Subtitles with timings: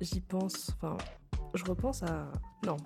[0.00, 0.96] j'y pense, enfin,
[1.54, 2.30] je repense à...
[2.64, 2.76] Non,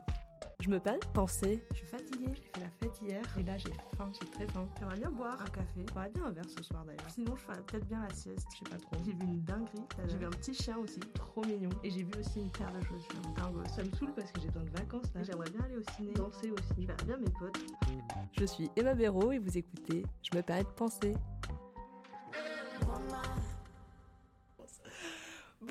[0.62, 3.72] je me de penser, je suis fatiguée, j'ai fait la fête hier, et là j'ai
[3.96, 4.68] faim, j'ai très faim.
[4.78, 7.10] J'aimerais bien boire un café, j'aimerais bien un verre ce soir d'ailleurs.
[7.10, 8.96] Sinon je ferais peut-être bien la sieste, je sais pas trop.
[9.04, 11.70] J'ai vu une dinguerie, j'ai vu un petit chien aussi, trop mignon.
[11.82, 13.66] Et j'ai vu aussi une paire de chaussures, dingue.
[13.74, 15.24] Ça me saoule parce que j'ai besoin de vacances là.
[15.24, 17.58] J'aimerais bien aller au ciné, danser aussi, je verrais bien mes potes.
[18.38, 21.14] Je suis Emma Béraud et vous écoutez Je me permets de penser.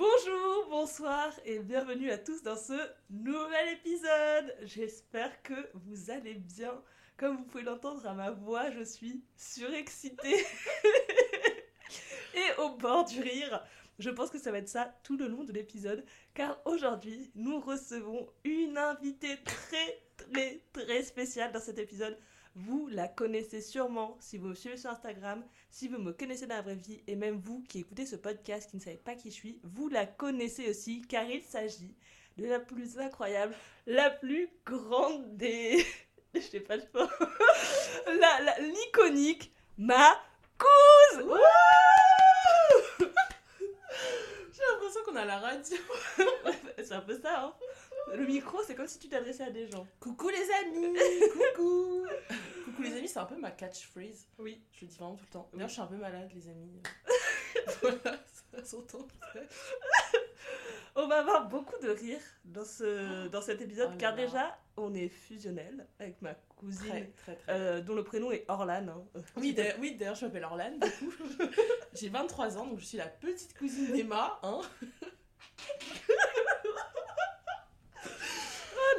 [0.02, 2.74] Bonjour, bonsoir et bienvenue à tous dans ce
[3.12, 4.56] nouvel épisode.
[4.64, 6.74] J'espère que vous allez bien.
[7.18, 10.44] Comme vous pouvez l'entendre à ma voix, je suis surexcitée
[12.34, 13.64] et au bord du rire.
[14.00, 17.60] Je pense que ça va être ça tout le long de l'épisode car aujourd'hui nous
[17.60, 22.18] recevons une invitée très très très spéciale dans cet épisode.
[22.56, 26.56] Vous la connaissez sûrement si vous me suivez sur Instagram, si vous me connaissez dans
[26.56, 29.32] la vraie vie, et même vous qui écoutez ce podcast, qui ne savez pas qui
[29.32, 31.96] je suis, vous la connaissez aussi, car il s'agit
[32.38, 33.56] de la plus incroyable,
[33.88, 35.84] la plus grande des...
[36.34, 36.86] Je sais pas, je
[38.20, 40.18] la, l'iconique, ma
[40.58, 41.26] couse.
[44.54, 45.78] J'ai l'impression qu'on a la radio.
[46.78, 47.54] C'est un peu ça, hein
[48.14, 49.88] le micro, c'est comme si tu t'adressais à des gens.
[50.00, 50.98] Coucou les amis
[51.56, 52.06] Coucou
[52.66, 54.28] Coucou les amis, c'est un peu ma catchphrase.
[54.40, 54.62] Oui.
[54.74, 55.50] Je le dis vraiment tout le temps.
[55.54, 56.82] D'ailleurs, je suis un peu malade, les amis.
[57.82, 59.08] voilà, ça s'entend.
[60.96, 64.94] on va avoir beaucoup de rire dans, ce, dans cet épisode, oh car déjà, on
[64.94, 67.08] est fusionnel avec ma cousine,
[67.50, 68.88] euh, dont le prénom est Orlan.
[68.88, 69.22] Hein.
[69.38, 70.80] Oui, d'ailleurs, je m'appelle Orlan.
[71.94, 74.40] J'ai 23 ans, donc je suis la petite cousine d'Emma.
[74.44, 74.62] Hein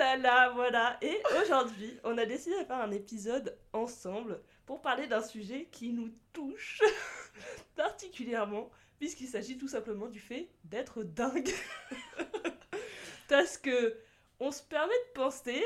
[0.03, 0.99] là là, voilà.
[1.01, 5.93] Et aujourd'hui, on a décidé de faire un épisode ensemble pour parler d'un sujet qui
[5.93, 6.81] nous touche
[7.77, 11.51] particulièrement, puisqu'il s'agit tout simplement du fait d'être dingue.
[13.29, 13.97] Parce que
[14.41, 15.63] on se permet de penser,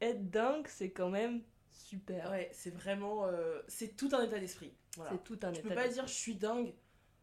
[0.00, 2.30] être dingue, c'est quand même super.
[2.30, 3.26] Ouais, c'est vraiment.
[3.26, 4.72] Euh, c'est tout un état d'esprit.
[5.10, 6.72] C'est tout un tu état peux pas dire je suis dingue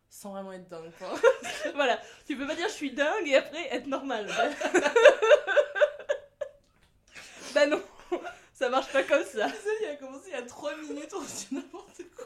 [0.10, 0.92] sans vraiment être dingue.
[1.74, 4.28] voilà, tu peux pas dire je suis dingue et après être normal.
[7.54, 7.82] Bah non,
[8.54, 9.50] ça marche pas comme ça.
[9.50, 12.26] Ça, il a commencé il y a 3 minutes, on dit n'importe quoi.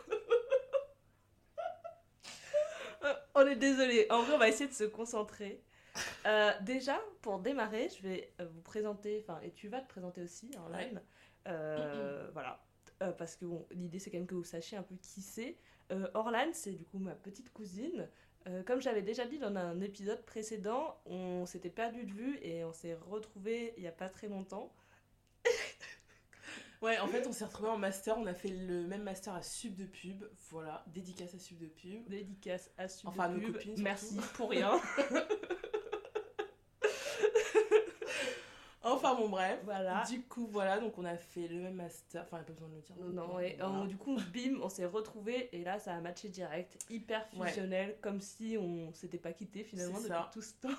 [3.04, 4.08] Euh, on est désolé.
[4.10, 5.62] En vrai, on va essayer de se concentrer.
[6.26, 10.22] Euh, déjà, pour démarrer, je vais euh, vous présenter, enfin, et tu vas te présenter
[10.22, 11.00] aussi en live.
[12.34, 12.64] voilà.
[13.18, 15.58] parce que bon, l'idée, c'est quand même que vous sachiez un peu qui c'est.
[16.16, 18.10] Orlan, c'est du coup ma petite cousine.
[18.66, 22.74] comme j'avais déjà dit dans un épisode précédent, on s'était perdu de vue et on
[22.74, 24.74] s'est retrouvé il y a pas très longtemps.
[26.82, 28.18] Ouais, en fait, on s'est retrouvés en master.
[28.18, 30.26] On a fait le même master à Sub de Pub.
[30.50, 32.08] Voilà, dédicace à Sub de Pub.
[32.08, 33.48] Dédicace à Sub enfin, de Pub.
[33.48, 34.72] Nos copines, Merci pour rien.
[38.84, 39.60] enfin, bon, bref.
[39.64, 40.04] Voilà.
[40.10, 42.24] Du coup, voilà, donc on a fait le même master.
[42.24, 42.96] Enfin, il n'y a pas besoin de le dire.
[42.98, 46.78] Non, et du coup, bim, on s'est retrouvés et là, ça a matché direct.
[46.90, 50.70] Hyper fusionnel, comme si on s'était pas quitté finalement depuis tout ce temps.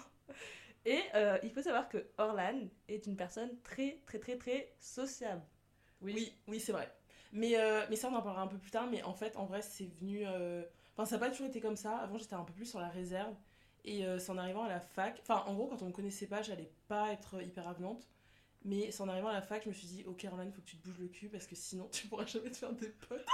[0.87, 5.43] Et euh, il faut savoir que Orlan est une personne très, très, très, très sociable.
[6.01, 6.93] Oui, oui, c'est vrai.
[7.33, 8.87] Mais, euh, mais ça, on en parlera un peu plus tard.
[8.91, 10.23] Mais en fait, en vrai, c'est venu.
[10.27, 10.63] Euh,
[10.95, 11.97] enfin, ça n'a pas toujours été comme ça.
[11.99, 13.35] Avant, j'étais un peu plus sur la réserve.
[13.85, 15.17] Et c'est en arrivant à la fac.
[15.23, 18.09] Enfin, en gros, quand on me connaissait pas, j'allais pas être hyper avenante.
[18.65, 20.67] Mais c'est en arrivant à la fac, je me suis dit, ok, Orlan, faut que
[20.67, 23.25] tu te bouges le cul parce que sinon, tu pourras jamais te faire des potes.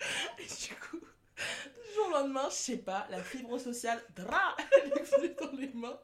[0.38, 1.00] et du coup
[1.36, 5.72] du jour au lendemain, je sais pas, la fibre sociale, dra, elle est dans les
[5.72, 5.98] mains.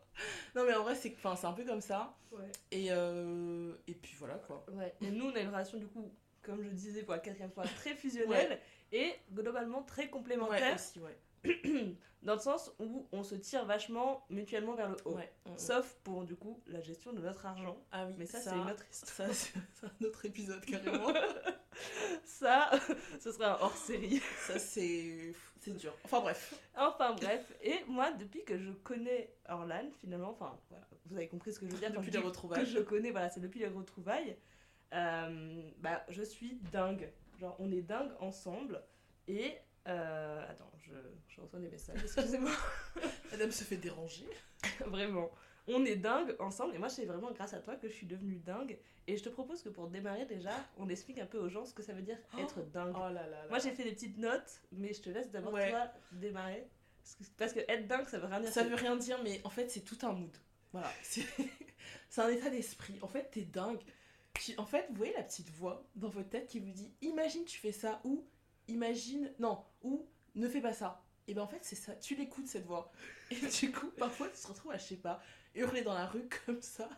[0.55, 2.17] Non, mais en vrai, c'est un peu comme ça.
[2.31, 2.51] Ouais.
[2.71, 4.65] Et, euh, et puis voilà quoi.
[4.73, 4.95] Ouais.
[5.01, 6.13] Et nous, on a une relation, du coup,
[6.43, 8.61] comme je disais pour la quatrième fois, très fusionnelle
[8.93, 10.75] et globalement très complémentaire.
[10.75, 11.19] aussi, ouais.
[12.23, 15.19] dans le sens où on se tire vachement mutuellement vers le haut.
[15.57, 17.81] Sauf pour du coup la gestion de notre argent.
[17.93, 19.29] Ah oui, mais ça, c'est une autre histoire.
[19.29, 21.13] Ça c'est un autre épisode carrément.
[22.25, 22.68] ça,
[23.21, 24.21] ce serait un hors série.
[24.47, 25.95] ça c'est c'est dur.
[26.05, 26.55] Enfin bref.
[26.77, 27.53] Enfin bref.
[27.63, 31.67] Et moi, depuis que je connais Orlan, finalement, enfin voilà, vous avez compris ce que
[31.67, 31.93] je veux dire.
[31.93, 32.65] Depuis les retrouvailles.
[32.65, 34.37] Que je connais, voilà, c'est depuis les retrouvailles.
[34.95, 37.11] Euh, bah, je suis dingue.
[37.39, 38.83] Genre, on est dingue ensemble.
[39.27, 39.57] Et
[39.87, 40.93] euh, attends, je,
[41.29, 42.51] je, reçois des messages, excusez-moi.
[43.31, 44.29] Madame se fait déranger.
[44.87, 45.31] vraiment.
[45.69, 48.37] On est dingue ensemble et moi c'est vraiment grâce à toi que je suis devenue
[48.37, 51.65] dingue et je te propose que pour démarrer déjà on explique un peu aux gens
[51.65, 52.95] ce que ça veut dire oh être dingue.
[52.97, 55.93] Oh là là Moi j'ai fait des petites notes mais je te laisse d'abord toi
[56.13, 56.67] démarrer
[57.39, 58.53] parce que, être dingue ça veut rien dire.
[58.53, 60.37] Ça veut rien dire mais en fait c'est tout un mood.
[60.73, 62.99] Voilà, c'est un état d'esprit.
[63.01, 63.81] En fait t'es dingue.
[64.59, 67.59] en fait vous voyez la petite voix dans votre tête qui vous dit imagine tu
[67.59, 68.27] fais ça ou
[68.69, 71.03] imagine, non, ou ne fais pas ça.
[71.27, 72.91] Et ben en fait, c'est ça, tu l'écoutes cette voix.
[73.31, 75.21] Et du coup, parfois, tu te retrouves à, je sais pas,
[75.59, 76.89] hurler dans la rue comme ça,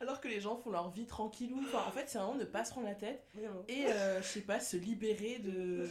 [0.00, 1.60] alors que les gens font leur vie tranquillou.
[1.68, 3.62] Enfin, en fait, c'est vraiment ne pas se prendre la tête Vraiment.
[3.68, 5.88] et, euh, je sais pas, se libérer de,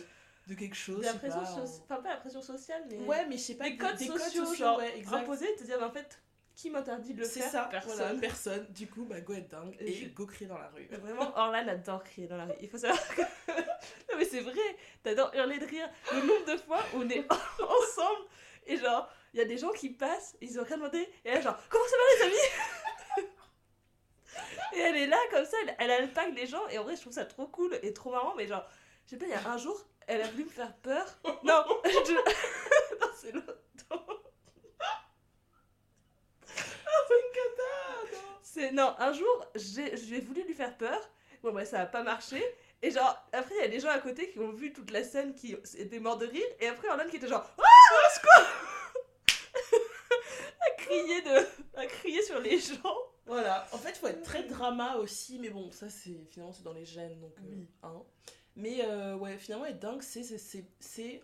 [0.47, 1.01] de quelque chose.
[1.03, 2.97] La je sais pression pas, Enfin, pas la pression sociale, mais.
[2.99, 5.17] Ouais, mais je sais pas, des des, codes des sociaux, genre, ouais, exact.
[5.17, 6.19] imposés, te dire, en fait,
[6.55, 7.95] qui m'interdit de le C'est faire ça, Personne.
[7.95, 8.65] voilà, personne.
[8.71, 10.87] Du coup, bah, go être dingue Et et je- go crier dans la rue.
[10.91, 12.53] Vraiment, Orlan adore crier dans la rue.
[12.59, 13.21] Il faut savoir que.
[13.47, 14.59] non, mais c'est vrai,
[15.01, 15.89] t'adores hurler de rire.
[16.11, 17.25] Le nombre de fois où on est
[17.61, 18.27] ensemble
[18.67, 21.41] et genre, il y a des gens qui passent, ils ont rien demandé, et elle,
[21.43, 23.27] genre, comment ça va les amis?
[24.73, 27.01] Et elle est là comme ça, elle, elle alpague les gens, et en vrai, je
[27.01, 28.63] trouve ça trop cool et trop marrant, mais genre,
[29.05, 31.05] je sais pas, il y a un jour, elle a voulu me faire peur.
[31.43, 32.13] Non, je-
[33.01, 33.55] non c'est l'autre.
[38.41, 40.99] C'est non, un jour, j'ai voulu lui faire peur.
[41.43, 42.43] Bon bah ça a pas marché.
[42.81, 45.03] Et genre après il y a des gens à côté qui ont vu toute la
[45.03, 48.47] scène qui étaient morts de rire et après Orlan qui était genre ah au secours
[50.89, 52.97] crier de à crier sur les gens.
[53.25, 56.63] Voilà, en fait, il faut être très drama aussi, mais bon, ça, c'est finalement, c'est
[56.63, 57.67] dans les gènes, donc euh, Oui.
[57.83, 58.01] hein.
[58.55, 60.23] Mais euh, ouais, finalement, être dingue, c'est.
[60.23, 61.21] c'est- c'est- C'est.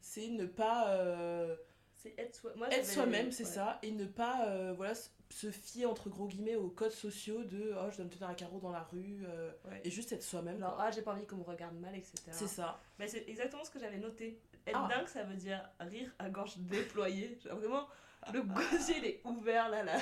[0.00, 0.90] C'est ne pas.
[0.90, 1.56] euh,
[1.94, 2.52] C'est être soi
[2.82, 3.50] soi-même, c'est ouais.
[3.50, 4.94] ça, et ne pas voilà,
[5.28, 8.34] se fier entre gros guillemets aux codes sociaux de oh, je dois me tenir à
[8.34, 9.80] carreau dans la rue, euh, Ouais.
[9.84, 10.58] et juste être soi-même.
[10.58, 12.14] Genre ah j'ai pas envie qu'on me regarde mal etc.
[12.32, 12.80] C'est ça.
[12.98, 14.40] Mais c'est exactement ce que j'avais noté.
[14.66, 14.88] Être Ah.
[14.92, 17.38] dingue ça veut dire rire à gorge déployée.
[17.44, 17.86] Genre vraiment
[18.32, 19.98] le gosier il est ouvert là là.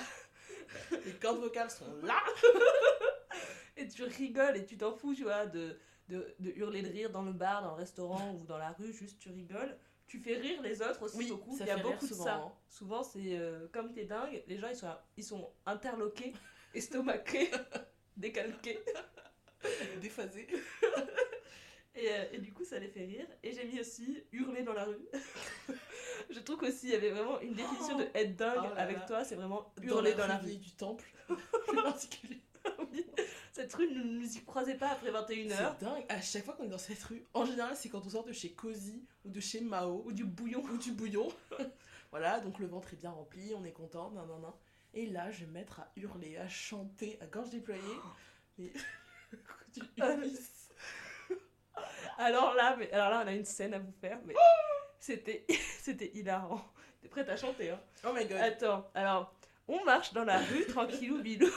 [1.05, 2.21] Les cordes vocales sont là.
[3.77, 5.79] Et tu rigoles et tu t'en fous, tu vois, de,
[6.09, 8.93] de, de hurler de rire dans le bar, dans le restaurant ou dans la rue,
[8.93, 9.79] juste tu rigoles.
[10.09, 11.57] Tu fais rire les autres aussi Oui, beaucoup.
[11.61, 12.35] Il y a beaucoup de ça.
[12.37, 12.53] hein.
[12.69, 16.33] Souvent, c'est euh, comme t'es dingue, les gens ils sont, ils sont interloqués,
[16.75, 17.51] estomaqués,
[18.17, 18.81] décalqués.
[20.01, 20.47] Déphasé.
[22.01, 23.27] Et, euh, et du coup, ça les fait rire.
[23.43, 24.99] Et j'ai mis aussi hurler dans la rue.
[26.31, 28.99] Je trouve qu'aussi, il y avait vraiment une définition de être dingue Oh là avec
[28.99, 29.05] là.
[29.07, 30.57] toi, c'est vraiment Dans hurler la dans la rue rue.
[30.57, 31.05] du temple.
[31.69, 32.41] Plus particulier.
[32.93, 33.05] Oui.
[33.53, 35.49] Cette rue, ne nous y croisez pas après 21h.
[35.79, 36.05] C'est dingue.
[36.11, 38.33] À chaque fois qu'on est dans cette rue, en général, c'est quand on sort de
[38.33, 40.63] chez Cozy ou de chez Mao Ou du bouillon.
[40.63, 41.29] ou du bouillon.
[42.11, 44.53] voilà, donc le ventre est bien rempli, on est content, nan, nan, nan.
[44.93, 47.81] Et là, je vais me mettre à hurler, à chanter, à gorge déployée.
[48.59, 48.71] Mais.
[49.73, 50.58] du Ulysse.
[52.19, 54.35] Alors là, mais, alors là, on a une scène à vous faire, mais
[54.99, 55.47] c'était,
[55.81, 56.61] c'était hilarant.
[57.01, 57.81] T'es prête à chanter, hein?
[58.05, 58.39] Oh my god.
[58.39, 59.35] Attends, alors,
[59.69, 61.49] on marche dans la rue, tranquillou, bilou.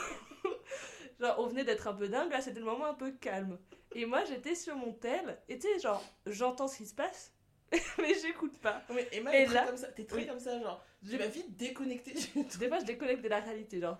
[1.20, 3.58] genre, on venait d'être un peu dingue, là, c'était le moment un peu calme.
[3.94, 7.32] Et moi, j'étais sur mon tel, et tu sais, genre, j'entends ce qui se passe,
[7.98, 8.82] mais j'écoute pas.
[8.88, 9.88] Non, mais Emma, Et très là- comme ça.
[9.88, 10.26] T'es très Oui.
[10.26, 10.82] comme ça, genre.
[11.02, 12.14] J'ai- vas vite déconnecter.
[12.58, 13.98] Des fois, je déconnecte de la réalité, genre,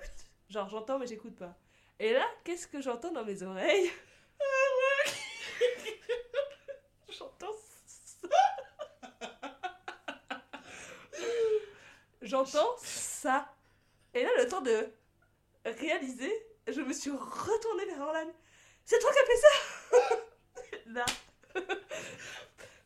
[0.48, 1.56] genre j'entends, mais j'écoute pas.
[1.98, 3.90] Et là, qu'est-ce que j'entends dans mes oreilles?
[7.16, 7.52] J'entends
[7.86, 8.28] ça.
[12.22, 13.54] J'entends ça.
[14.14, 14.88] Et là, le temps de
[15.64, 16.32] réaliser,
[16.66, 18.32] je me suis retournée vers Orlan.
[18.84, 20.16] C'est toi qui as fait ça?
[20.86, 21.04] Là.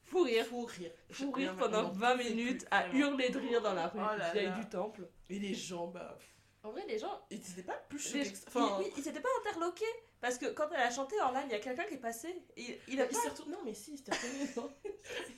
[0.04, 0.46] Fou rire.
[0.46, 0.90] Fou rire.
[1.10, 4.58] Fou pendant en 20 pouvait minutes à hurler de rire dans la rue, Oh là
[4.58, 5.08] du temple.
[5.28, 6.16] Et les gens, bah.
[6.18, 6.35] pff,
[6.66, 8.32] En vrai, les gens, Ils étaient pas plus Les-.
[8.48, 9.84] Enfin, ils, oui, ils s'étaient pas interloqués.
[10.20, 12.42] Parce que quand elle a chanté Orlan, il y a quelqu'un qui est passé.
[12.56, 13.20] Il, il a il pas.
[13.20, 13.52] s'est retourné.
[13.52, 14.50] Non, mais si, il s'était retourné.
[14.56, 14.70] non.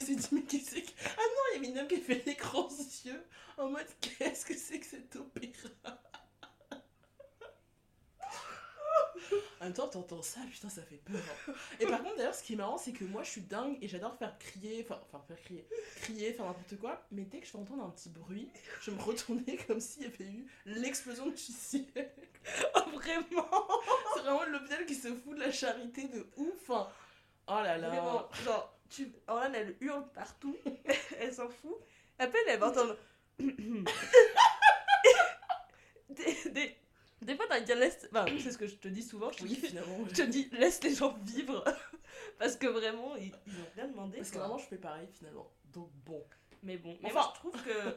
[0.00, 0.90] Il s'est dit, mais qu'est-ce que.
[1.04, 2.68] Ah non, il y avait une dame qui a fait les grands
[3.04, 3.22] yeux
[3.58, 6.00] en mode, qu'est-ce que c'est que cet opéra?
[9.60, 11.16] En même temps, t'entends ça, putain, ça fait peur.
[11.48, 11.52] hein.
[11.80, 13.88] Et par contre, d'ailleurs, ce qui est marrant, c'est que moi, je suis dingue et
[13.88, 15.66] j'adore faire crier, enfin, faire crier,
[16.00, 17.04] crier, faire n'importe quoi.
[17.10, 18.48] Mais dès que je fais entendre un petit bruit,
[18.80, 22.08] je me retournais comme s'il y avait eu l'explosion du siècle.
[22.94, 23.68] Vraiment.
[24.14, 26.70] C'est vraiment l'hôpital qui se fout de la charité de ouf.
[26.70, 26.88] hein.
[27.48, 27.88] Oh là là.
[27.88, 28.28] Vraiment.
[28.44, 29.12] Genre, tu...
[29.26, 30.56] Orlan, elle hurle partout.
[31.18, 31.76] elle s'en fout.
[32.18, 32.96] Après, elle va entendre.
[36.10, 36.76] des, des,
[37.22, 38.08] des fois, t'as dit laisse.
[38.12, 39.30] Enfin, c'est ce que je te dis souvent.
[39.32, 39.96] Je te, Oui, dis, finalement.
[40.08, 41.64] je te dis laisse les gens vivre.
[42.38, 44.18] Parce que vraiment, ils, ils ont rien demandé.
[44.18, 45.50] Parce que vraiment, je fais pareil finalement.
[45.72, 46.24] Donc bon.
[46.62, 47.96] Mais bon, mais moi je trouve que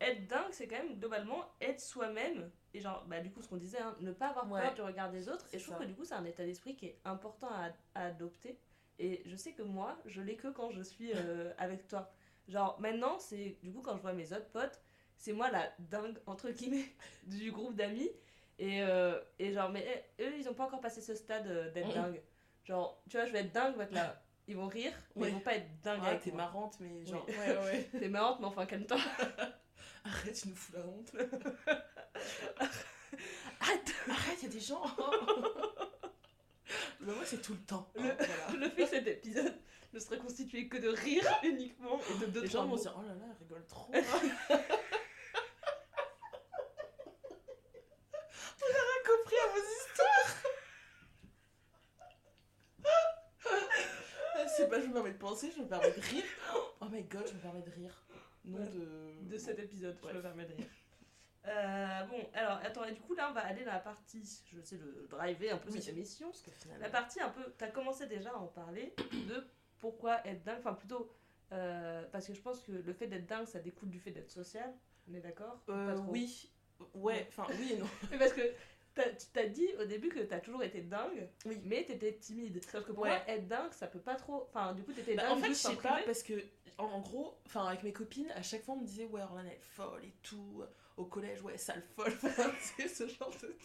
[0.00, 2.50] être dingue, c'est quand même globalement être soi-même.
[2.74, 4.74] Et genre, bah du coup, ce qu'on disait, hein, ne pas avoir peur Ouais.
[4.74, 5.46] du regard des autres.
[5.52, 5.82] Et je trouve ça.
[5.82, 8.58] que du coup, c'est un état d'esprit qui est important à, à adopter.
[8.98, 12.10] Et je sais que moi, je l'ai que quand je suis euh, avec toi.
[12.48, 14.80] Genre, maintenant, c'est du coup, quand je vois mes autres potes,
[15.16, 16.84] c'est moi la dingue, entre guillemets,
[17.24, 18.10] du groupe d'amis.
[18.58, 21.70] Et, euh, et genre, mais eh, eux, ils ont pas encore passé ce stade euh,
[21.72, 22.20] d'être dingue.
[22.64, 24.20] Genre, tu vois, je vais être dingue, là.
[24.48, 25.28] Ils vont rire, mais Ouais.
[25.30, 27.24] ils vont pas être dingues Ah, t'es marrante, mais genre.
[27.28, 27.34] Oui.
[27.36, 27.90] Ouais, ouais.
[27.98, 28.96] T'es marrante, mais enfin, calme-toi.
[30.04, 31.10] Arrête, tu nous fous la honte.
[33.60, 34.82] Arrête Arrête, y a des gens.
[37.00, 37.88] Mais moi, c'est tout le temps.
[37.96, 38.66] Le- hein, voilà.
[38.66, 39.54] Le fait de cet épisode
[39.92, 43.02] ne serait constitué que de rire uniquement et de deux Les gens vont dire, oh
[43.02, 44.04] là là, elle rigole trop a rien
[49.06, 50.42] compris à vos histoires.
[54.56, 56.24] C'est pas, je me permets de penser, je me permets de rire.
[56.80, 58.02] Oh my god, je me permets de rire.
[58.46, 58.60] Ouais.
[58.68, 59.28] de.
[59.28, 60.66] de cet épisode, je me permets de rire.
[61.48, 64.60] Euh, bon, alors attends, et du coup là on va aller dans la partie, je
[64.60, 65.80] sais de driver un peu Oui.
[65.80, 66.28] cette émission.
[66.28, 66.82] Parce que finalement.
[66.84, 69.46] La partie un peu, t'as commencé déjà à en parler de
[69.78, 71.12] pourquoi être dingue, enfin plutôt
[71.52, 74.30] euh, parce que je pense que le fait d'être dingue ça découle du fait d'être
[74.30, 74.72] social,
[75.08, 75.62] on est d'accord?
[75.68, 76.50] Euh, oui.
[76.94, 77.86] Ouais, enfin, oui et non.
[78.10, 78.42] Mais parce que
[79.04, 81.60] tu t'as dit au début que t'as toujours été dingue, Oui.
[81.64, 82.62] mais t'étais timide.
[82.64, 83.10] Sauf que pour Ouais.
[83.10, 84.44] moi, être dingue ça peut pas trop.
[84.48, 86.34] Enfin, du coup t'étais Bah, dingue en fait, je juste sais pas, parce que,
[86.78, 89.46] en, en gros, enfin, avec mes copines, à chaque fois, on me disait, ouais, Orlane,
[89.46, 90.62] elle est folle et tout.
[90.96, 92.12] Au collège, ouais, sale folle.
[92.78, 93.60] C'est ce genre de truc.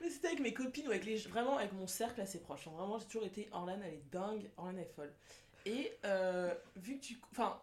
[0.00, 1.16] Mais c'était avec mes copines ou avec les.
[1.18, 2.66] Vraiment, avec mon cercle assez proche.
[2.68, 2.72] hein.
[2.76, 5.12] Vraiment, j'ai toujours été, Orlane, elle est dingue, Orlane, elle est folle.
[5.64, 7.18] Et euh, vu que tu.
[7.32, 7.60] Enfin.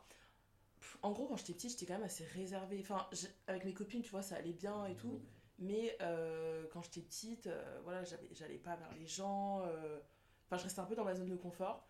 [1.01, 2.79] En gros, quand j'étais petite, j'étais quand même assez réservée.
[2.81, 3.07] Enfin,
[3.47, 5.21] avec mes copines, tu vois, ça allait bien et tout.
[5.59, 9.61] Mais euh, quand j'étais petite, euh, voilà, j'allais pas vers les gens.
[9.65, 9.99] euh,
[10.47, 11.87] Enfin, je restais un peu dans ma zone de confort.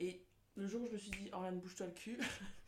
[0.00, 0.24] Et
[0.56, 2.18] le jour où je me suis dit, Orlane, bouge-toi le cul,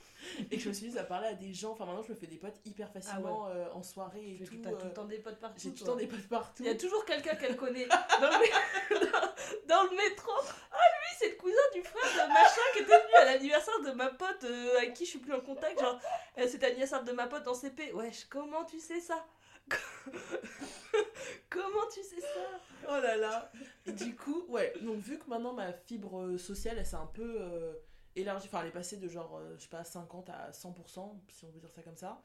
[0.51, 2.17] et que je me suis mise à parler à des gens, enfin maintenant je me
[2.17, 4.69] fais des potes hyper facilement euh, en soirée et Tu tout.
[4.69, 5.61] le temps des potes partout.
[5.61, 6.63] J'ai tout le temps des potes partout.
[6.65, 8.99] Il y a toujours quelqu'un qu'elle connaît dans le, mé-
[9.69, 10.33] dans le métro.
[10.73, 13.91] Ah, lui, c'est le cousin du frère de machin qui était venu à l'anniversaire de
[13.93, 14.45] ma pote
[14.79, 15.79] avec qui je suis plus en contact.
[15.81, 16.01] Genre,
[16.49, 17.93] c'était l'anniversaire de ma pote en CP.
[17.93, 19.25] Wesh, comment tu sais ça?
[21.51, 22.61] Comment tu sais ça?
[22.89, 23.51] Oh là là.
[23.87, 27.07] Et du coup, ouais, donc vu que maintenant ma fibre euh, sociale, elle s'est un
[27.07, 27.75] peu euh,
[28.15, 31.45] élargie, enfin elle est passée de genre, euh, je sais pas, 50 à 100%, si
[31.45, 32.23] on veut dire ça comme ça,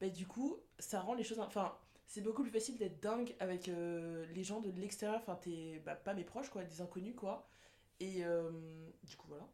[0.00, 1.40] bah du coup, ça rend les choses...
[1.40, 5.80] Enfin, c'est beaucoup plus facile d'être dingue avec euh, les gens de l'extérieur, enfin t'es,
[5.84, 7.48] bah, pas mes proches quoi, des inconnus quoi.
[8.00, 8.24] Et
[9.02, 9.46] du coup voilà,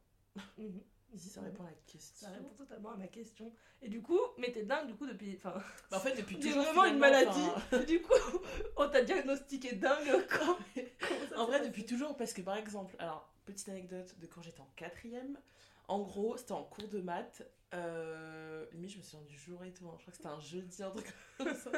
[1.18, 2.26] Ça répond à la question.
[2.26, 3.52] Ça répond totalement à ma question.
[3.82, 5.36] Et du coup, mais t'es dingue du coup depuis.
[5.36, 5.54] Enfin,
[5.90, 7.48] Bah, en fait depuis c'est toujours vraiment une maladie.
[7.54, 8.12] enfin, du coup,
[8.76, 10.58] on t'a diagnostiqué dingue quand
[11.36, 14.70] En vrai, depuis toujours, parce que par exemple, alors, petite anecdote de quand j'étais en
[14.76, 15.38] quatrième,
[15.88, 17.42] en gros, c'était en cours de maths,
[17.74, 20.40] euh, limite, je me souviens du jour et tout, hein, je crois que c'était un
[20.40, 21.70] jeudi, un truc comme ça.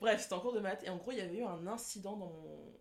[0.00, 2.16] Bref, c'était en cours de maths, et en gros, il y avait eu un incident
[2.16, 2.74] dans mon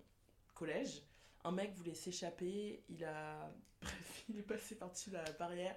[0.53, 1.01] collège.
[1.43, 3.49] Un mec voulait s'échapper, il a.
[3.81, 5.75] Bref, il est passé par-dessus la barrière,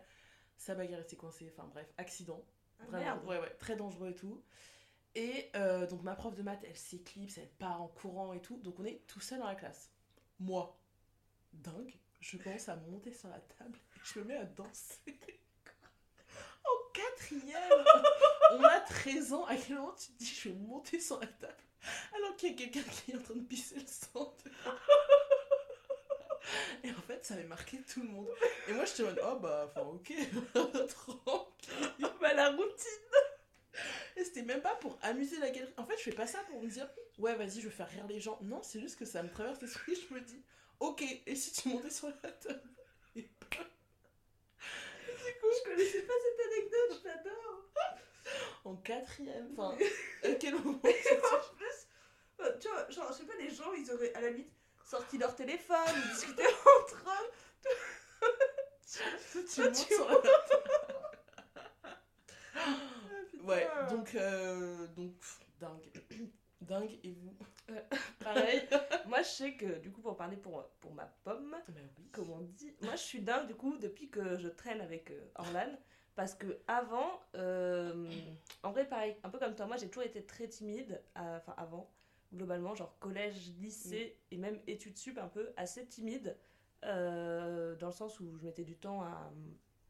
[0.60, 2.44] sa bagarre était coincée, enfin bref, accident.
[2.78, 3.26] Ah, Vraiment, merde.
[3.26, 4.44] ouais, ouais, très dangereux et tout.
[5.14, 8.58] Et euh, donc ma prof de maths, elle s'éclipse, elle part en courant et tout.
[8.58, 9.90] Donc on est tout seul dans la classe.
[10.38, 10.78] Moi,
[11.54, 15.00] dingue, je commence à monter sur la table et je me mets à danser.
[16.64, 17.84] en quatrième
[18.52, 21.26] On a 13 ans, à quel moment tu te dis je vais monter sur la
[21.26, 21.54] table
[22.14, 24.36] alors qu'il y a quelqu'un qui est en train de pisser le sang
[26.84, 28.28] Et en fait, ça avait marqué tout le monde.
[28.68, 30.12] Et moi, je te mode, oh bah, enfin, ok,
[30.88, 32.08] tranquille.
[32.20, 33.10] Bah, la routine.
[34.16, 35.72] Et c'était même pas pour amuser la galerie.
[35.76, 36.88] En fait, je fais pas ça pour me dire,
[37.18, 38.38] ouais, vas-y, je vais faire rire les gens.
[38.42, 39.94] Non, c'est juste que ça me traverse l'esprit.
[39.94, 40.42] Je me dis,
[40.80, 42.62] ok, et si tu montais sur la table?
[43.16, 43.46] Et bah,
[45.42, 47.66] Je connaissais pas cette anecdote, j'adore.
[48.64, 49.76] En quatrième, enfin,
[50.22, 51.86] à quel moment en plus,
[52.40, 54.52] euh, tu vois, genre, je sais pas, les gens, ils auraient à la limite
[54.90, 56.42] sorti leur téléphone ou discuté
[56.80, 58.28] entre eux.
[59.32, 60.30] tu, tu Toi, table
[62.56, 62.76] Ah.
[63.44, 65.12] Ouais, donc, euh, donc,
[65.60, 65.90] dingue.
[66.60, 67.34] Dingue, et vous
[68.18, 68.68] Pareil.
[69.06, 72.10] Moi, je sais que, du coup, pour parler pour, pour ma pomme, Bah oui.
[72.12, 75.24] comme on dit, moi, je suis dingue, du coup, depuis que je traîne avec euh,
[75.36, 75.72] Orlan.
[76.16, 78.06] Parce que avant, euh,
[78.62, 81.02] en vrai, pareil, un peu comme toi, moi, j'ai toujours été très timide.
[81.16, 81.90] Enfin, avant,
[82.32, 86.36] globalement, genre collège, lycée et même études sup, un peu assez timide.
[86.84, 89.30] euh, dans le sens où je mettais du temps à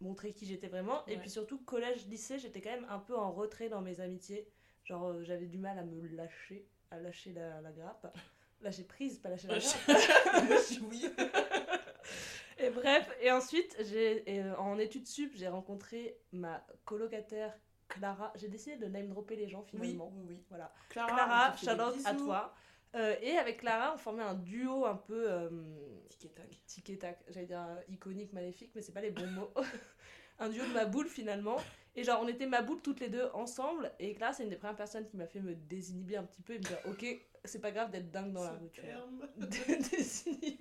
[0.01, 1.07] montrer qui j'étais vraiment.
[1.07, 4.49] Et puis surtout, collège, lycée, j'étais quand même un peu en retrait dans mes amitiés.
[4.85, 8.17] Genre, euh, j'avais du mal à me lâcher, à lâcher la, la grappe.
[8.63, 9.89] Lâcher prise, pas lâcher la grappe.
[10.91, 11.07] Oui.
[12.59, 17.57] Et bref, et ensuite, j'ai, euh, en études sup, j'ai rencontré ma colocataire
[17.91, 18.33] Clara.
[18.37, 20.13] J'ai décidé de name dropper les gens Oui, finalement.
[20.17, 20.43] oui, oui.
[20.49, 20.73] Voilà.
[20.89, 22.55] Clara, Clara, shout à toi.
[22.97, 25.49] Euh, et avec Clara, on formait un duo un peu euh,
[26.09, 26.65] Tic et tac.
[26.67, 27.21] tic et tac.
[27.29, 29.53] J'allais dire euh, iconique, maléfique, mais c'est pas les bons mots.
[30.41, 31.59] un duo de ma boule finalement.
[31.95, 33.93] Et genre, on était ma boule toutes les deux ensemble.
[33.99, 36.55] Et Clara, c'est une des premières personnes qui m'a fait me désinhiber un petit peu
[36.55, 37.05] et me dire, ok,
[37.45, 39.29] c'est pas grave d'être dingue dans la rue, terme.
[39.37, 40.59] Désinhiber.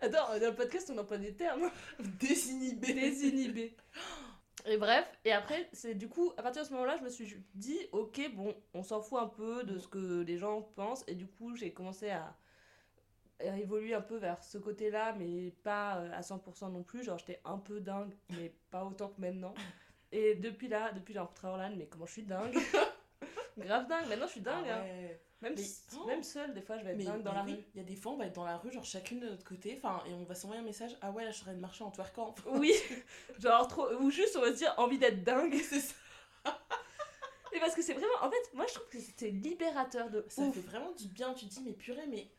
[0.00, 1.70] Attends, dans le podcast, on emploie des termes.
[2.18, 2.92] Désinhibé.
[2.92, 3.76] désinhibé.
[4.64, 7.42] Et bref, et après, c'est du coup, à partir de ce moment-là, je me suis
[7.54, 11.14] dit, ok, bon, on s'en fout un peu de ce que les gens pensent, et
[11.14, 12.36] du coup, j'ai commencé à
[13.48, 17.02] a évolué un peu vers ce côté-là, mais pas euh, à 100% non plus.
[17.02, 19.54] Genre, j'étais un peu dingue, mais pas autant que maintenant.
[20.12, 22.54] Et depuis là, depuis j'ai rencontré Orlan, mais comment je suis dingue?
[23.58, 24.66] Grave dingue, maintenant je suis dingue.
[24.68, 25.08] Ah hein.
[25.42, 27.42] Même, Mais- s- Oh même seule, des fois, je vais être Mais, dingue dans la
[27.42, 27.64] oui, rue.
[27.74, 29.44] il y a des fois, on va être dans la rue, genre chacune de notre
[29.44, 30.96] côté, enfin, et on va s'envoyer un message.
[31.02, 32.34] Ah ouais, là, je train de marcher en twerkant.
[32.46, 32.72] Oui,
[33.40, 33.92] genre trop.
[34.00, 35.54] Ou juste, on va se dire envie d'être dingue.
[35.68, 35.94] c'est ça.
[37.52, 38.14] Mais parce que c'est vraiment.
[38.22, 40.54] En fait, moi je trouve que c'est libérateur de Ça ouf.
[40.54, 41.34] fait vraiment du bien.
[41.34, 42.30] Tu te dis, mais purée, mais.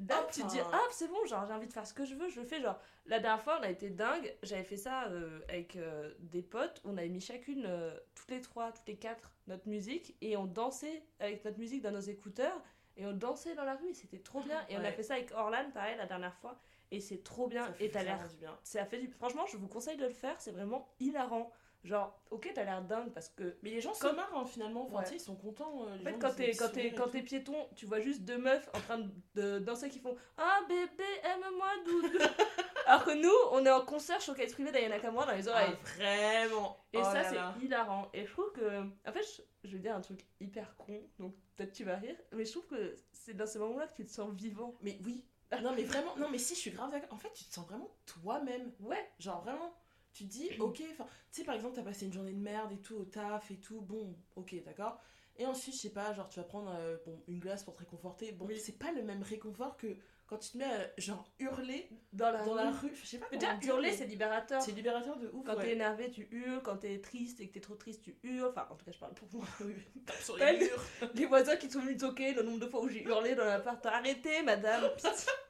[0.00, 2.14] Hop, tu te dis, hop, c'est bon, genre j'ai envie de faire ce que je
[2.14, 2.60] veux, je le fais.
[2.60, 6.42] Genre, la dernière fois, on a été dingue, j'avais fait ça euh, avec euh, des
[6.42, 10.36] potes, on avait mis chacune, euh, toutes les trois, toutes les quatre, notre musique, et
[10.36, 12.62] on dansait avec notre musique dans nos écouteurs,
[12.96, 14.64] et on dansait dans la rue, et c'était trop bien.
[14.68, 16.58] Et on a fait ça avec Orlan, pareil, la dernière fois,
[16.90, 18.18] et c'est trop bien, Ça et t'as l'air.
[18.38, 18.58] bien.
[18.62, 19.08] Ça fait du...
[19.08, 21.50] Franchement, je vous conseille de le faire, c'est vraiment hilarant.
[21.84, 24.86] Genre, ok, t'as l'air dingue parce que Mais les gens se Comme- marrent hein, finalement.
[24.86, 25.02] Enfin, Ouais.
[25.04, 25.84] tu sais, ils sont contents.
[25.86, 28.68] euh, En fait, quand t'es, se quand, t'es, quand piéton, tu vois juste deux meufs
[28.74, 28.98] en train
[29.34, 32.18] de, danser qui font Ah bébé, aime-moi, doudou.
[32.86, 35.76] Alors que nous, on est en concert showcase privé d'Ayana Kamura dans les Ah, oreilles.
[35.96, 36.78] vraiment.
[36.92, 38.08] Et Oh ça, c'est hilarant.
[38.12, 38.80] Et je trouve que.
[39.08, 39.22] En fait,
[39.62, 42.50] je, je vais dire un truc hyper con, donc peut-être tu vas rire, mais je
[42.52, 44.74] trouve que c'est dans ces moments-là que tu te sens vivant.
[44.82, 45.24] Mais oui.
[45.62, 46.14] Non, mais vraiment.
[46.16, 47.12] Non, mais si, je suis grave d'accord.
[47.12, 48.72] En fait, tu te sens vraiment toi-même.
[48.80, 49.72] Ouais, Genre vraiment,
[50.18, 52.72] tu te dis, ok, enfin, tu sais, par exemple, t'as passé une journée de merde
[52.72, 55.00] et tout au taf et tout, bon, ok, d'accord.
[55.36, 57.78] Et ensuite, je sais pas, genre, tu vas prendre euh, bon, une glace pour te
[57.80, 58.32] réconforter.
[58.32, 58.58] Bon, Oui.
[58.58, 59.96] c'est pas le même réconfort que
[60.26, 62.56] quand tu te mets à, genre, hurler dans la dans rue.
[62.58, 62.90] la rue.
[62.94, 64.60] Je sais pas déjà, hurler, c'est libérateur.
[64.60, 65.46] c'est libérateur de ouf.
[65.46, 65.62] Quand ouais.
[65.62, 66.60] t'es énervé, tu hurles.
[66.64, 68.48] Quand t'es triste et que t'es trop triste, tu hurles.
[68.50, 69.46] Enfin, en tout cas, je parle pour moi.
[70.20, 70.68] Sur les.
[71.14, 73.86] Les voisins qui sont venus toquer, le nombre de fois où j'ai hurlé dans l'appart.
[73.86, 74.90] Arrêtez, madame.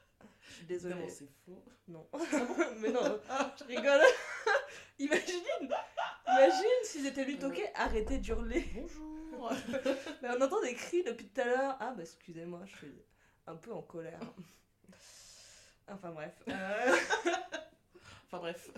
[0.58, 0.76] Pitié.
[0.76, 0.94] Je suis désolée.
[0.94, 1.64] Évidemment, c'est faux.
[1.88, 2.08] Non.
[2.80, 3.20] mais non,
[3.58, 4.00] je rigole.
[4.98, 5.42] imagine,
[6.26, 8.64] imagine s'ils étaient venus toquer, arrêtez d'hurler.
[8.74, 9.18] Bonjour.
[10.22, 11.76] Mais on entend des cris depuis tout à l'heure.
[11.80, 13.02] Ah bah excusez-moi, je suis
[13.46, 14.20] un peu en colère.
[15.86, 16.34] Enfin bref.
[16.48, 16.96] Euh,
[18.26, 18.70] enfin bref.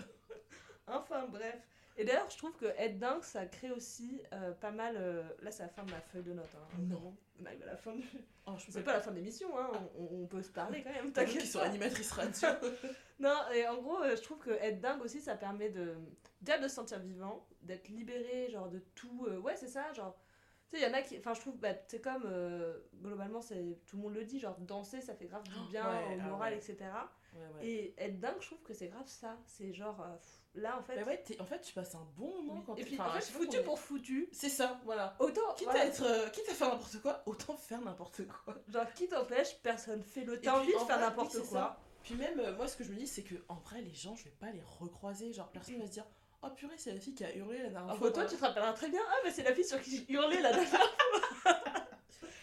[0.87, 1.70] Enfin bref.
[1.97, 4.95] Et d'ailleurs, je trouve que être dingue, ça crée aussi euh, pas mal.
[4.97, 6.49] euh, Là, c'est la fin de ma feuille de notes.
[6.55, 7.15] Hein, Non.
[7.41, 7.93] On arrive à la fin.
[7.95, 8.03] du-
[8.47, 9.69] Oh, je C'est pas la fin de l'émission, hein.
[9.97, 11.11] on, on peut se parler quand même.
[11.11, 12.47] T'inquiète qui sont animatrices radio.
[13.19, 15.93] Non, et en gros, euh, je trouve que être dingue aussi, ça permet de
[16.41, 19.27] déjà de se sentir vivant, d'être libéré, genre de tout.
[19.43, 20.17] ouais, c'est ça, genre.
[20.71, 21.17] Tu sais, il y en a qui.
[21.19, 22.23] Enfin, je trouve, bah, c'est comme.
[23.01, 26.15] globalement, c'est tout le monde le dit, genre danser, ça fait grave du bien Ouais,
[26.15, 26.57] au ah moral, ouais.
[26.57, 26.77] etc.
[27.35, 27.67] Ouais.
[27.67, 29.37] Et être dingue, je trouve que c'est grave ça.
[29.45, 29.97] C'est genre.
[30.19, 30.95] pff, là, en fait.
[30.95, 32.63] Bah ouais, en fait, tu passes un bon moment oui.
[32.65, 35.15] quand et puis, enfin, en fait, foutu pour foutu, C'est ça, voilà.
[35.19, 35.53] autant.
[35.55, 38.55] Quitte, voilà, à être, euh, quitte à faire n'importe quoi, autant faire n'importe quoi.
[38.67, 40.39] Genre, qui t'empêche, personne fait le.
[40.39, 41.59] T'as envie de en faire n'importe oui, quoi.
[41.59, 41.79] ça.
[42.03, 44.15] Puis même, euh, moi, ce que je me dis, c'est que en vrai, les gens,
[44.15, 45.31] je vais pas les recroiser.
[45.33, 46.05] Genre, personne va se dire
[46.43, 48.07] Oh purée, c'est la fille qui a hurlé la dernière En fois.
[48.11, 49.01] photo, tu te rappelleras très bien.
[49.07, 51.53] Ah, mais c'est la fille sur qui j'ai hurlé la dernière fois.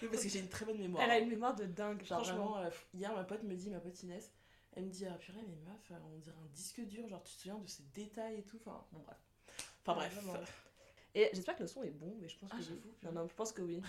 [0.01, 1.03] Oui, parce que j'ai une très bonne mémoire.
[1.03, 2.57] Elle a une mémoire de dingue, Genre, franchement.
[2.59, 4.31] euh, hier, ma pote me dit, ma pote Inès,
[4.76, 7.07] elle me dit Ah purée, mais meuf, euh, on dirait un disque dur.
[7.09, 8.59] Genre, tu te souviens de ces détails et tout.
[8.64, 9.18] Enfin, bon, bref.
[9.87, 9.94] Enfin,
[10.26, 10.64] bref.
[11.14, 12.81] Et j'espère que le son est bon, mais je pense Ah, que oui.
[13.02, 13.81] Non, non, je pense que oui.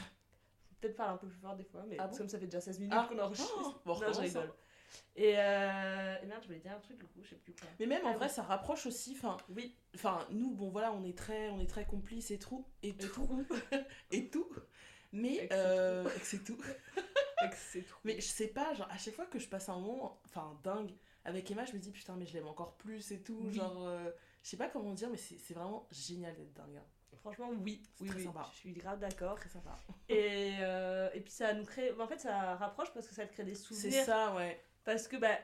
[0.82, 2.62] Peut-être parler un peu plus fort des fois, mais Ah bon comme ça fait déjà
[2.62, 3.06] 16 minutes Ah.
[3.10, 3.54] qu'on enregistre.
[3.62, 4.44] Oh, bon, non, je rigole.
[4.48, 4.54] hein.
[5.16, 6.16] Et, euh...
[6.24, 7.68] et merde, je voulais dire un truc du coup, je sais plus quoi.
[7.80, 8.34] Mais même en Ah vrai, oui.
[8.34, 9.14] ça rapproche aussi.
[9.18, 12.66] Enfin, Oui, enfin nous bon voilà on est très on est très complices et tout
[12.82, 13.46] et et tout trou.
[14.12, 14.50] et tout
[15.12, 16.04] mais que c'est euh,
[17.46, 19.70] et que c'est c'est mais je sais pas genre à chaque fois que je passe
[19.70, 20.92] un moment enfin dingue
[21.26, 23.54] avec Emma je me dis putain mais je l'aime encore plus et tout Oui.
[23.54, 24.10] genre euh,
[24.44, 26.86] je sais pas comment dire mais c'est c'est vraiment génial d'être dingue hein.
[27.22, 28.24] Franchement, oui, C'est oui, très oui.
[28.24, 28.48] sympa.
[28.54, 29.36] Je suis grave d'accord.
[29.36, 31.92] très sympa Et, euh, et puis ça nous crée.
[32.00, 34.06] En fait, ça rapproche parce que ça te crée des c'est souvenirs.
[34.06, 35.38] ça ouais Parce que, bah,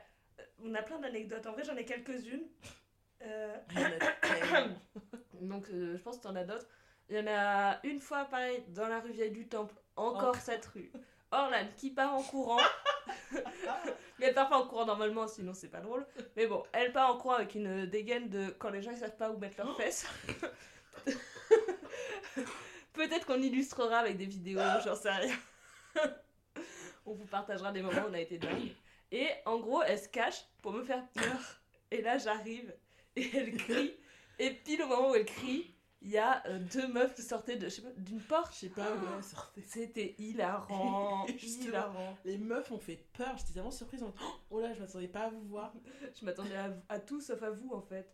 [0.64, 1.44] on a plein d'anecdotes.
[1.46, 2.46] En vrai, j'en ai quelques-unes.
[3.20, 3.58] Euh.
[5.42, 6.66] Donc, euh, je pense que t'en as d'autres.
[7.10, 10.36] Il y en a une fois, pareil, dans la rue Vieille du Temple, encore Encore.
[10.36, 10.90] cette rue.
[11.30, 12.60] Orlan qui part en courant.
[14.18, 16.06] Mais elle part pas en courant normalement, sinon c'est pas drôle.
[16.36, 19.16] Mais bon, elle part en courant avec une dégaine de quand les gens ils savent
[19.16, 20.06] pas où mettre leurs fesses.
[22.92, 25.36] Peut-être qu'on illustrera avec des vidéos, j'en sais rien.
[27.06, 28.74] on vous partagera des moments où on a été dingue.
[29.12, 31.60] Et en gros, elle se cache pour me faire peur.
[31.90, 32.74] Et là, j'arrive
[33.14, 33.94] et elle crie.
[34.38, 35.75] Et pile au moment où elle crie,
[36.06, 38.54] il y a euh, deux meufs qui sortaient de, je sais pas, d'une porte.
[38.54, 42.16] je sais pas où elle sortait C'était hilarant, hilarant.
[42.24, 44.14] les meufs ont fait peur j'étais tellement surprise en mode,
[44.50, 45.72] oh là je m'attendais pas à vous voir
[46.18, 48.08] Je m'attendais à, à tout sauf à vous en fait.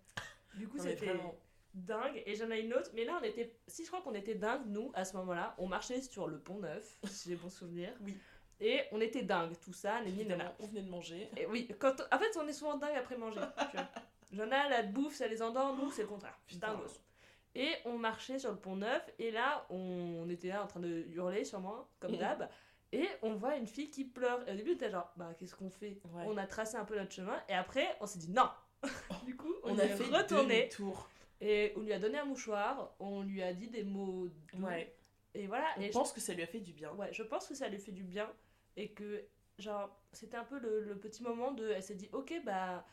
[0.54, 1.34] Du coup, c'était vraiment.
[1.74, 2.22] dingue.
[2.26, 3.54] Et j'en ai une autre, mais là on était.
[3.66, 6.58] Si je crois qu'on était dingue, nous, à ce moment-là, on marchait sur le pont
[6.58, 7.90] neuf, si j'ai bon souvenir.
[8.00, 8.16] Oui.
[8.60, 10.00] Et on était dingue, tout ça,
[10.60, 13.40] on venait de manger Et oui, quand en fait, on est souvent dingue après manger.
[14.32, 16.38] J'en ai la bouffe, ça les endort, nous, c'est le contraire.
[16.46, 16.88] Putain, Putain.
[17.54, 21.04] Et on marchait sur le pont neuf, et là, on était là en train de
[21.10, 22.48] hurler, sûrement, comme d'hab.
[22.92, 24.46] Et on voit une fille qui pleure.
[24.48, 25.98] Et au début, on était genre, bah qu'est-ce qu'on fait?
[26.12, 26.24] Ouais.
[26.26, 27.42] On a tracé un peu notre chemin.
[27.48, 28.48] Et après, on s'est dit non
[29.24, 30.68] Du coup, on, a fait retourné.
[30.68, 31.08] tour.
[31.40, 32.94] Et on lui a donné un mouchoir.
[32.98, 34.64] On lui a dit des mots doux.
[34.66, 34.94] Ouais.
[35.34, 35.66] Et voilà.
[35.78, 36.92] On et je- pense que ça lui a fait du bien.
[36.94, 38.30] Ouais, je pense que ça lui fait du bien
[38.76, 39.24] et que,
[39.58, 41.68] genre, c'était un peu le, le petit moment de.
[41.70, 42.84] Elle s'est dit, ok, bah.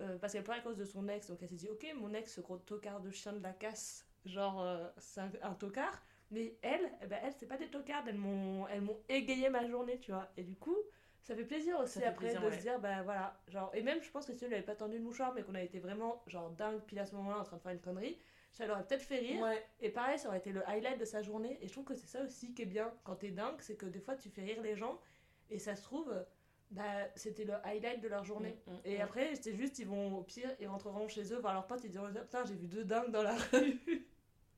[0.00, 2.14] euh, parce qu'elle pleurait à cause de son ex, donc elle s'est dit, ok, mon
[2.14, 6.02] ex, ce gros tocard de chien de la casse, genre, euh, c'est un, tocard.
[6.30, 9.66] Mais elle, eh ben, elle, c'est pas des tocards, elles m'ont elles m'ont égayé ma
[9.66, 10.28] journée, tu vois.
[10.36, 10.76] Et du coup,
[11.22, 12.56] ça fait plaisir aussi fait après plaisir, de ouais.
[12.56, 13.40] se dire, bah voilà.
[13.48, 15.42] Genre, et même, je pense que si elle lui avait pas tendu le mouchoir, mais
[15.42, 17.80] qu'on a été vraiment, genre, dingue, pile à ce moment-là, en train de faire une
[17.80, 18.18] connerie,
[18.52, 19.42] ça l'aurait peut-être fait rire.
[19.42, 19.62] Ouais.
[19.80, 21.58] Et pareil, ça aurait été le highlight de sa journée.
[21.62, 23.86] Et je trouve que c'est ça aussi qui est bien quand t'es dingue, c'est que
[23.86, 24.98] des fois tu fais rire les gens.
[25.50, 26.12] Et ça se trouve,
[26.70, 28.56] bah, c'était le highlight de leur journée.
[28.66, 29.00] Mm, mm, Et mm.
[29.00, 31.90] après, c'était juste, ils vont au pire, ils rentreront chez eux voir leurs potes, ils
[31.90, 34.07] diront Putain, j'ai vu deux dingues dans la rue.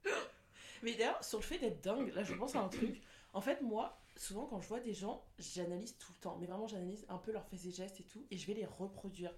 [0.83, 3.03] Mais d'ailleurs, sur le fait d'être dingue, là je pense à un truc.
[3.33, 6.39] En fait, moi, souvent quand je vois des gens, j'analyse tout le temps.
[6.41, 8.27] Mais vraiment, j'analyse un peu leurs faits et gestes et tout.
[8.31, 9.33] Et je vais les reproduire.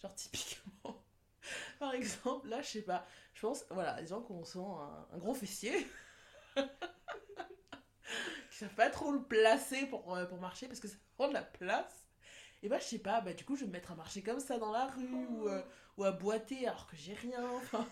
[0.00, 1.02] Genre, typiquement.
[1.78, 3.06] Par exemple, là, je sais pas.
[3.34, 5.86] Je pense, voilà, des gens qui ont souvent un, un gros fessier.
[8.54, 11.34] qui savent pas trop le placer pour, euh, pour marcher parce que ça prend de
[11.34, 12.06] la place.
[12.62, 14.40] Et bah, je sais pas, bah, du coup, je vais me mettre à marcher comme
[14.40, 15.62] ça dans la rue ou, euh,
[15.98, 17.44] ou à boiter alors que j'ai rien.
[17.56, 17.86] Enfin,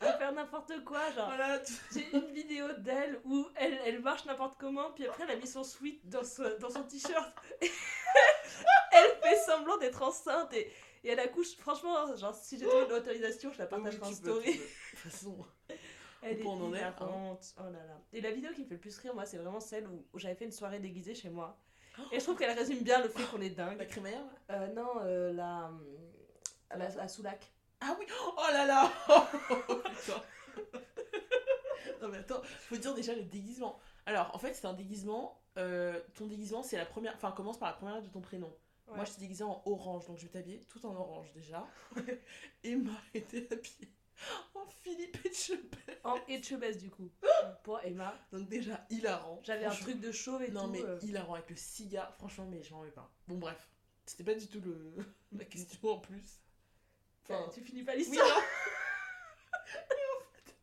[0.00, 1.10] à faire n'importe quoi.
[1.12, 1.60] Genre, voilà,
[1.92, 5.46] j'ai une vidéo d'elle où elle, elle marche n'importe comment, puis après elle a mis
[5.46, 7.32] son sweat dans, ce- dans son t-shirt.
[8.92, 10.72] elle fait semblant d'être enceinte et,
[11.04, 11.56] et elle accouche.
[11.56, 14.52] Franchement, genre, si j'ai trouvé l'autorisation, je la partagerai Oui, en story.
[14.52, 14.58] De
[14.90, 15.36] toute façon.
[16.22, 16.94] Elle est en est, hein.
[17.00, 18.00] Oh là là.
[18.12, 20.18] Et la vidéo qui me fait le plus rire, moi, c'est vraiment celle où, où
[20.18, 21.56] j'avais fait une soirée déguisée chez moi.
[22.10, 23.86] Et je trouve qu'elle résume bien le fait qu'on est La dingue.
[23.86, 25.70] crémaillère là Euh, non, euh, la,
[26.76, 27.52] la, la Soulac.
[27.88, 28.92] Ah oui Oh là là.
[32.02, 33.78] Non mais attends, faut dire déjà le déguisement.
[34.04, 37.68] Alors en fait c'est un déguisement, euh, ton déguisement c'est la première, enfin commence par
[37.68, 38.52] la première lettre de ton prénom.
[38.88, 41.66] Moi je suis déguisée en orange, donc je vais t'habiller tout en orange déjà.
[42.64, 43.92] Emma était habillée
[44.54, 46.00] en Philippe Etchebest.
[46.04, 47.10] En Etchebest, du coup.
[47.64, 48.14] Pour Emma.
[48.32, 49.40] Donc déjà hilarant.
[49.42, 50.70] J'avais un truc de chauve et Non tout.
[50.70, 50.98] mais euh.
[51.02, 53.10] hilarant avec le cigare, franchement mais je m'en vais pas.
[53.26, 53.68] Bon bref,
[54.06, 54.94] c'était pas du tout le...
[55.32, 56.40] la question en plus.
[57.28, 58.26] Enfin, tu finis pas Oui, l'histoire.
[59.90, 60.56] Et en fait,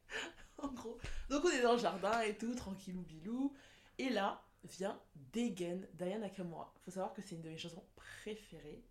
[0.58, 0.98] en gros,
[1.30, 3.54] donc on est dans le jardin et tout, tranquillou bilou.
[3.98, 5.00] Et là vient
[5.34, 6.74] Degen d'Aya Nakamura.
[6.86, 8.82] Faut savoir que c'est une de mes chansons préférées.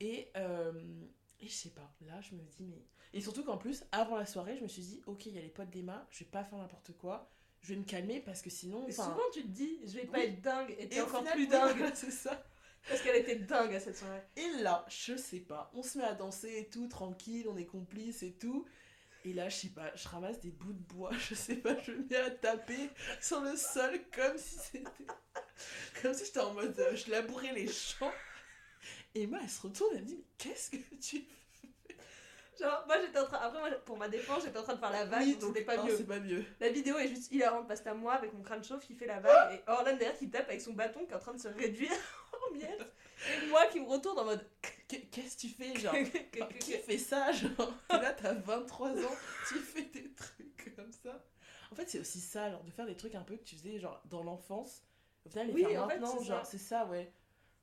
[0.00, 0.72] Et, euh,
[1.40, 2.84] et je sais pas, là je me dis, mais.
[3.14, 5.40] Et surtout qu'en plus, avant la soirée, je me suis dit, ok, il y a
[5.40, 7.30] les potes d'Emma, je vais pas faire n'importe quoi,
[7.62, 8.86] je vais me calmer parce que sinon.
[8.86, 10.24] Et souvent tu te dis, je vais pas Oui.
[10.24, 11.90] être dingue, et t'es encore final, plus oui, dingue.
[11.94, 12.44] c'est ça.
[12.88, 14.22] Parce qu'elle était dingue à cette soirée.
[14.36, 17.66] Et là, je sais pas, on se met à danser et tout, tranquille, on est
[17.66, 18.66] complices et tout.
[19.24, 21.92] Et là, je sais pas, je ramasse des bouts de bois, je sais pas, je
[21.92, 22.88] me mets à taper
[23.20, 24.90] sur le sol comme si c'était.
[26.00, 26.78] Comme si j'étais en mode.
[26.78, 28.12] euh, je labourais les champs.
[29.14, 31.24] Et Emma, elle se retourne, elle me dit Mais qu'est-ce que tu fais?
[32.60, 33.38] Genre, moi j'étais en train.
[33.38, 35.64] Après, moi, pour ma défense, j'étais en train de faire la vague, Oui, donc c'était
[35.64, 35.96] pas mieux.
[35.96, 36.44] c'est pas mieux.
[36.60, 39.20] La vidéo est juste hilarante parce que moi avec mon crâne chauve qui fait la
[39.20, 41.48] vague et Orlan derrière qui tape avec son bâton qui est en train de se
[41.48, 41.92] réduire
[42.50, 42.86] en miettes.
[43.42, 44.44] Et moi qui me retourne en mode.
[44.88, 45.94] Qu'est- Qu'est-ce que tu fais, genre?
[46.40, 47.72] Enfin, qui fait ça genre?
[47.90, 49.16] Là t'as 23 ans
[49.48, 51.22] tu fais des trucs comme ça
[51.70, 53.78] en fait c'est aussi ça genre de faire des trucs un peu que tu faisais
[53.78, 54.82] genre dans l'enfance
[55.26, 57.12] au final les Oui, faire fait, maintenant genre c'est ça ouais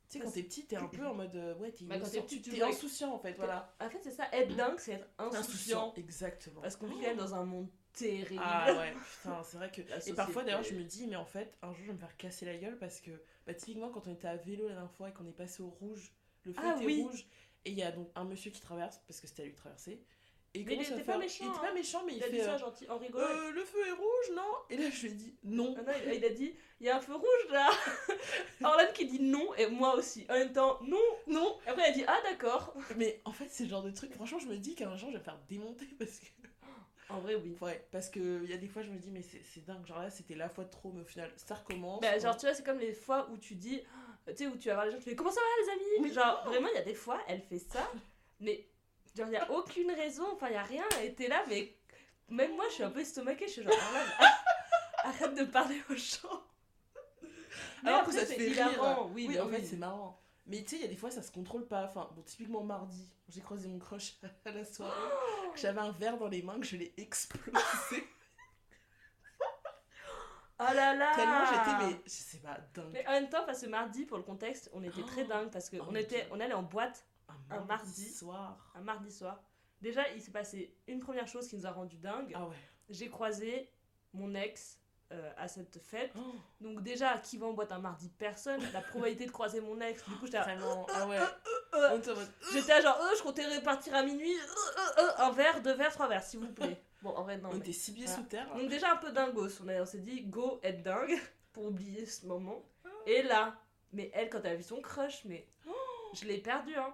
[0.10, 2.22] tu sais quand t'es petit t'es un peu en mode euh, ouais t'es Bah, innocent,
[2.28, 5.94] tu t'es insouciant en fait voilà En fait, c'est ça, être dingue, c'est être insouciant.
[5.98, 8.42] exactement Parce qu'on vit quand même dans un monde terrible.
[8.44, 11.56] ah ouais putain c'est vrai que et parfois d'ailleurs je me dis mais en fait
[11.62, 13.12] un jour je vais me faire casser la gueule parce que
[13.48, 15.70] bah typiquement quand on était à vélo la dernière fois et qu'on est passé au
[15.70, 16.12] rouge
[16.44, 17.02] le feu Ah était oui.
[17.04, 17.26] rouge
[17.64, 19.58] et il y a donc un monsieur qui traverse parce que c'était à lui de
[19.58, 20.04] traverser
[20.56, 21.62] et Mais il pas méchant, il était hein.
[21.62, 23.26] pas méchant mais il, Il a dit fait ça euh, gentil, en rigolant.
[23.28, 24.42] Euh, le feu est rouge non?
[24.70, 26.90] Et là je lui ai dit non Ah non, il, il a dit il y
[26.90, 27.70] a un feu rouge là
[28.64, 30.26] Orlan qui dit non et moi aussi.
[30.30, 33.48] En même temps, non non Et après, elle a dit ah d'accord mais en fait
[33.50, 35.40] c'est le genre de truc franchement je me dis qu'un jour je vais me faire
[35.50, 36.26] démonter parce que
[37.10, 37.56] En vrai, oui.
[37.62, 40.02] ouais parce que il y a des fois je me dis mais c'est dingue genre
[40.02, 42.56] là c'était la fois de trop mais au final ça recommence Bah, genre, tu vois,
[42.56, 43.80] c'est comme les fois où tu dis,
[44.28, 46.08] tu sais, où tu vas voir les gens, tu fais comment ça va les amis?
[46.08, 46.14] Oui.
[46.14, 47.92] Genre, vraiment, il y a des fois, elle fait ça,
[48.40, 48.66] mais
[49.16, 51.76] genre, il n'y a aucune raison, enfin, il n'y a rien, et t'es là, mais
[52.30, 53.74] même moi, je suis un peu estomaquée, je suis genre,
[55.04, 56.44] arrête de parler aux gens.
[57.84, 59.12] Mais Alors que ça te fait hilarant, rire.
[59.14, 60.20] oui, Oui, bah en fait, c'est marrant.
[60.48, 61.86] Mais tu sais, il y a des fois, ça se contrôle pas.
[61.86, 64.92] Enfin, bon, typiquement mardi, j'ai croisé mon crush à la soirée.
[65.54, 68.08] que J'avais un verre dans les mains que je l'ai explosé.
[70.60, 72.90] Oh là là Tellement j'étais, mais je sais pas, dingue.
[72.94, 75.70] Mais en même temps, parce que mardi, pour le contexte, on était très dingue parce
[75.70, 77.06] qu'on Oh était, on allait en boîte
[77.50, 78.10] Un, mardi.
[78.10, 78.72] soir.
[78.76, 79.42] un mardi soir.
[79.82, 82.32] Déjà, il s'est passé une première chose qui nous a rendu dingue.
[82.36, 82.56] Ah ouais.
[82.90, 83.70] J'ai croisé
[84.14, 84.80] mon ex
[85.12, 86.12] euh, à cette fête.
[86.18, 88.10] Oh, Donc déjà, qui va en boîte un mardi?
[88.18, 88.62] Personne.
[88.74, 90.88] La probabilité de croiser mon ex, du coup j'étais vraiment.
[90.94, 91.20] Ah ouais.
[91.76, 94.42] euh, mode, j'étais genre, euh, je comptais repartir à minuit, euh,
[94.98, 96.82] euh, euh, un verre, deux verres, trois verres, s'il vous plaît.
[97.04, 97.50] Bon, en vrai, non.
[97.54, 98.20] on était six pieds Voilà.
[98.20, 98.52] sous terre.
[98.56, 101.16] Donc déjà un peu dingos, on, a- on s'est dit go être dingue
[101.54, 102.64] pour oublier ce moment.
[103.06, 103.56] Et là,
[103.94, 105.48] mais elle quand elle a vu son crush, mais
[106.16, 106.92] je l'ai perdu hein.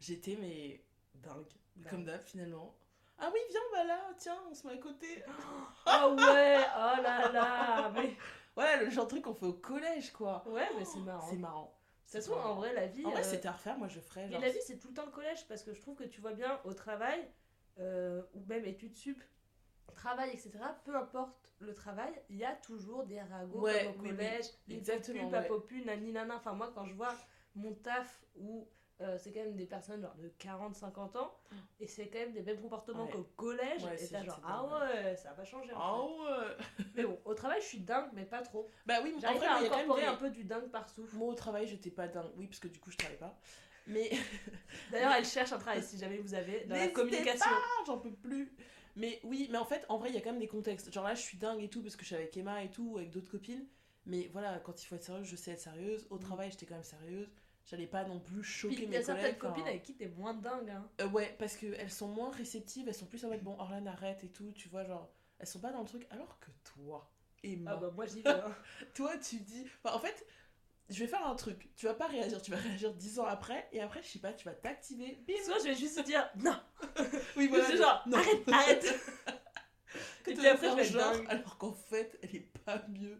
[0.00, 0.82] J'étais, mais
[1.14, 1.46] dingue.
[1.88, 2.74] Comme d'hab, finalement.
[3.18, 5.22] Ah oui, viens, bah là, tiens, on se met à côté.
[5.86, 6.16] Ah ouais,
[6.76, 8.16] oh là là, mais
[8.56, 10.42] Ouais, le genre de truc qu'on fait au collège, quoi.
[10.48, 11.26] ouais, mais c'est marrant.
[11.28, 11.74] C'est De marrant.
[12.04, 14.26] toute façon, en vrai, la vie, En vrai, euh, c'était à refaire, moi je ferais.
[14.28, 16.20] mais la vie c'est tout le temps le collège parce que je trouve que tu
[16.20, 17.20] vois bien au travail
[17.78, 19.22] euh, ou même études sup,
[19.94, 20.52] travail etc.
[20.84, 24.16] Peu importe le travail, il y a toujours des ragots Ouais, comme au oui, oui,
[24.16, 25.48] collège, les exactement, popus, pas ouais.
[25.48, 26.36] popus, nani nana.
[26.36, 27.14] Enfin moi quand je vois
[27.54, 28.66] mon taf où
[29.00, 31.34] euh, c'est quand même des personnes genre de 40-50 ans
[31.80, 33.10] et c'est quand même des mêmes comportements Ouais.
[33.10, 36.56] qu'au collège Ouais, et t'as genre ah ouais ça va changer en Ah ouais.
[36.94, 39.46] mais bon au travail je suis dingue mais pas trop Bah oui, en j'arrive vrai,
[39.48, 42.08] à mais incorporer des- un peu du dingue par souffle Moi au travail, j'étais pas
[42.08, 42.30] dingue.
[42.36, 43.38] Oui, parce que du coup, je travaille pas.
[43.86, 44.10] Mais
[44.92, 47.50] d'ailleurs elle cherche un travail si jamais vous avez dans la N'hésitez communication
[47.86, 48.52] j'en peux plus.
[48.96, 50.92] Mais oui, mais en fait, en vrai, il y a quand même des contextes.
[50.92, 52.96] Genre là, je suis dingue et tout parce que je suis avec Emma et tout,
[52.98, 53.64] avec d'autres copines.
[54.06, 56.06] Mais voilà, quand il faut être sérieuse, je sais être sérieuse.
[56.10, 56.20] Au Mm.
[56.20, 57.28] travail, j'étais quand même sérieuse.
[57.70, 59.38] J'allais pas non plus choquer Puis il y mes a certaines collègues.
[59.38, 60.88] copines enfin, avec qui t'es moins dingue hein.
[61.00, 64.24] euh, ouais, parce qu'elles sont moins réceptives, elles sont plus en mode bon, Orlan arrête
[64.24, 66.04] et tout, tu vois, genre, elles sont pas dans le truc.
[66.10, 67.08] Alors que toi,
[67.44, 68.28] Emma, Ah bah moi j'y vais.
[68.30, 68.54] hein.
[68.94, 69.64] toi, tu dis.
[69.84, 70.26] Enfin, en fait,
[70.88, 71.70] je vais faire un truc.
[71.76, 74.32] Tu vas pas réagir, tu vas réagir dix ans après, et après, je sais pas,
[74.32, 75.22] tu vas t'activer.
[75.44, 76.56] Soit je vais juste dire non.
[77.36, 77.66] Oui, voilà.
[77.66, 78.18] C'est genre non.
[78.18, 78.86] arrête, arrête.
[80.24, 81.26] Que Et tu puis après, je vais genre, dingue.
[81.30, 83.18] alors qu'en fait, elle est pas mieux.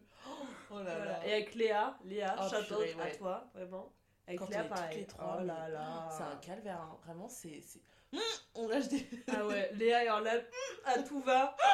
[0.70, 1.04] Oh là Voilà.
[1.04, 1.26] là.
[1.26, 3.92] Et avec Léa, Léa, Oh, à toi, vraiment.
[4.26, 4.98] Avec Quand on Léa est pareil.
[4.98, 6.08] les trois, oh mais là là.
[6.16, 6.98] C'est un calvaire, hein.
[7.04, 7.60] vraiment, c'est.
[7.62, 7.80] c'est-
[8.12, 8.20] Hum,
[8.56, 9.08] on lâche des.
[9.32, 10.40] Ah ouais, Léa et Orlan,
[10.84, 11.56] à tout va.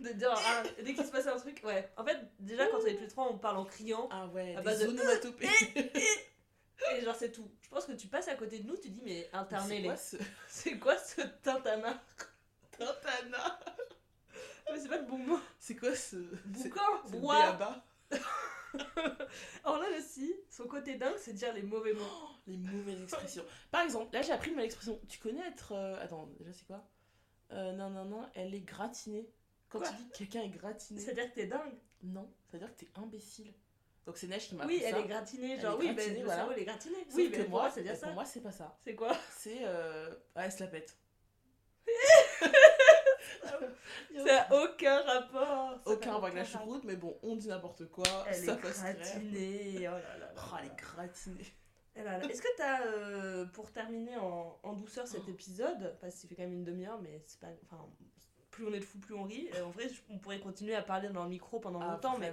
[0.00, 1.90] De dire, ah, dès qu'il se passe un truc, ouais.
[1.96, 4.08] En fait, déjà quand on est tous les trois, on parle en criant.
[4.12, 4.86] Ah ouais, À des base de-.
[6.96, 7.50] Et genre, c'est tout.
[7.62, 9.96] Je pense que tu passes à côté de nous, tu dis, mais C'est internet, quoi
[9.96, 12.00] ce c'est quoi ce tintana
[12.78, 13.58] Tintana
[14.72, 15.40] Mais c'est pas le bon mot.
[15.58, 16.16] C'est quoi ce.
[16.54, 17.20] c'est- Boucan, c'est
[18.96, 19.26] béaba
[19.64, 22.02] Orlan aussi, son côté dingue, c'est de dire les mauvais mots.
[22.22, 23.44] Oh, Les mauvaises expressions.
[23.70, 25.00] Par exemple, là j'ai appris une nouvelle expression.
[25.08, 25.72] Tu connais être.
[25.72, 26.86] euh, Attends, déjà c'est quoi?
[27.52, 29.30] Euh, Non, non, non, elle est gratinée.
[29.68, 29.88] Quand Quoi?
[29.88, 31.00] tu dis que quelqu'un est gratiné.
[31.00, 31.74] C'est-à-dire que t'es dingue?
[32.02, 33.52] Non, c'est-à-dire que t'es imbécile.
[34.06, 35.00] Donc c'est Neige qui m'a Oui, elle ça.
[35.00, 36.36] est gratinée, Elle genre est oui, gratinée, ben, le voilà.
[36.40, 36.94] cerveau il est gratiné.
[37.04, 38.06] Sauf oui, mais pour moi, c'est ça.
[38.06, 38.78] pour moi c'est pas ça.
[38.82, 39.14] C'est quoi?
[39.36, 39.58] C'est.
[39.64, 40.14] Euh...
[40.34, 40.96] Ah, elle se la pète.
[44.26, 45.78] Ça a aucun rapport.
[45.84, 46.60] Ça Aucun n'a avec la rapport.
[46.60, 48.04] choucroute, mais bon, on dit n'importe quoi.
[48.28, 49.88] Elle ça est passe gratinée.
[49.88, 50.32] Oh là là.
[50.36, 51.46] Oh, elle est gratinée.
[51.96, 52.00] Eh.
[52.30, 55.30] Est-ce que t'as, euh, pour terminer en, en douceur cet Oh.
[55.30, 57.48] épisode, parce qu'il fait quand même une demi-heure, mais c'est pas.
[57.64, 57.84] Enfin,
[58.52, 59.50] plus on est de fou, plus on rit.
[59.56, 62.32] Euh, en vrai, on pourrait continuer à parler dans le micro pendant Ah, longtemps, mais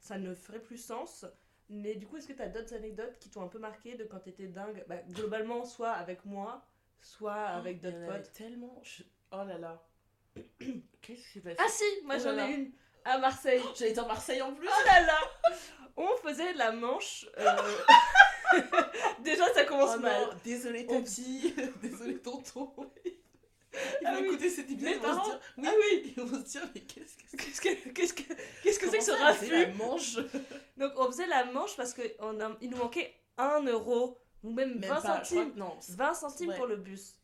[0.00, 1.24] ça ne ferait plus sens.
[1.68, 4.20] Mais du coup, est-ce que t'as d'autres anecdotes qui t'ont un peu marqué de quand
[4.20, 6.62] t'étais dingue bah, Globalement, soit avec moi,
[7.00, 8.32] soit avec Il y d'autres potes?
[8.34, 8.78] tellement.
[8.84, 9.02] je-
[9.32, 9.82] Oh là là.
[11.02, 11.56] Qu'est-ce qui s'est passé?
[11.58, 12.72] Ah si, moi Oh j'en ai une
[13.04, 13.62] à Marseille.
[13.78, 14.68] J'allais dire Marseille en plus.
[14.68, 15.18] Oh là là
[15.96, 17.26] On faisait la manche.
[17.38, 17.56] euh,
[19.20, 20.20] Déjà, ça commence Oh mal.
[20.22, 22.72] non, désolé On- tati, désolé tonton.
[24.00, 24.26] Ils Ah vont oui.
[24.28, 26.62] écouter cet épisode, ils vont se parents dire, oui, Ah oui ils vont se dire,
[26.74, 27.36] mais qu'est-ce que c'est?
[27.36, 27.60] Qu'est-ce
[28.14, 29.66] que que qu'est-ce que c'est que ce c'est la raffut?
[29.76, 30.16] manche?
[30.78, 35.00] Donc on faisait la manche parce qu'il nous manquait 1 euro ou même, Même 20
[35.02, 35.52] pas, centimes.
[35.56, 35.76] non.
[35.80, 36.56] c'est- 20 centimes Ouais.
[36.56, 37.15] pour le bus.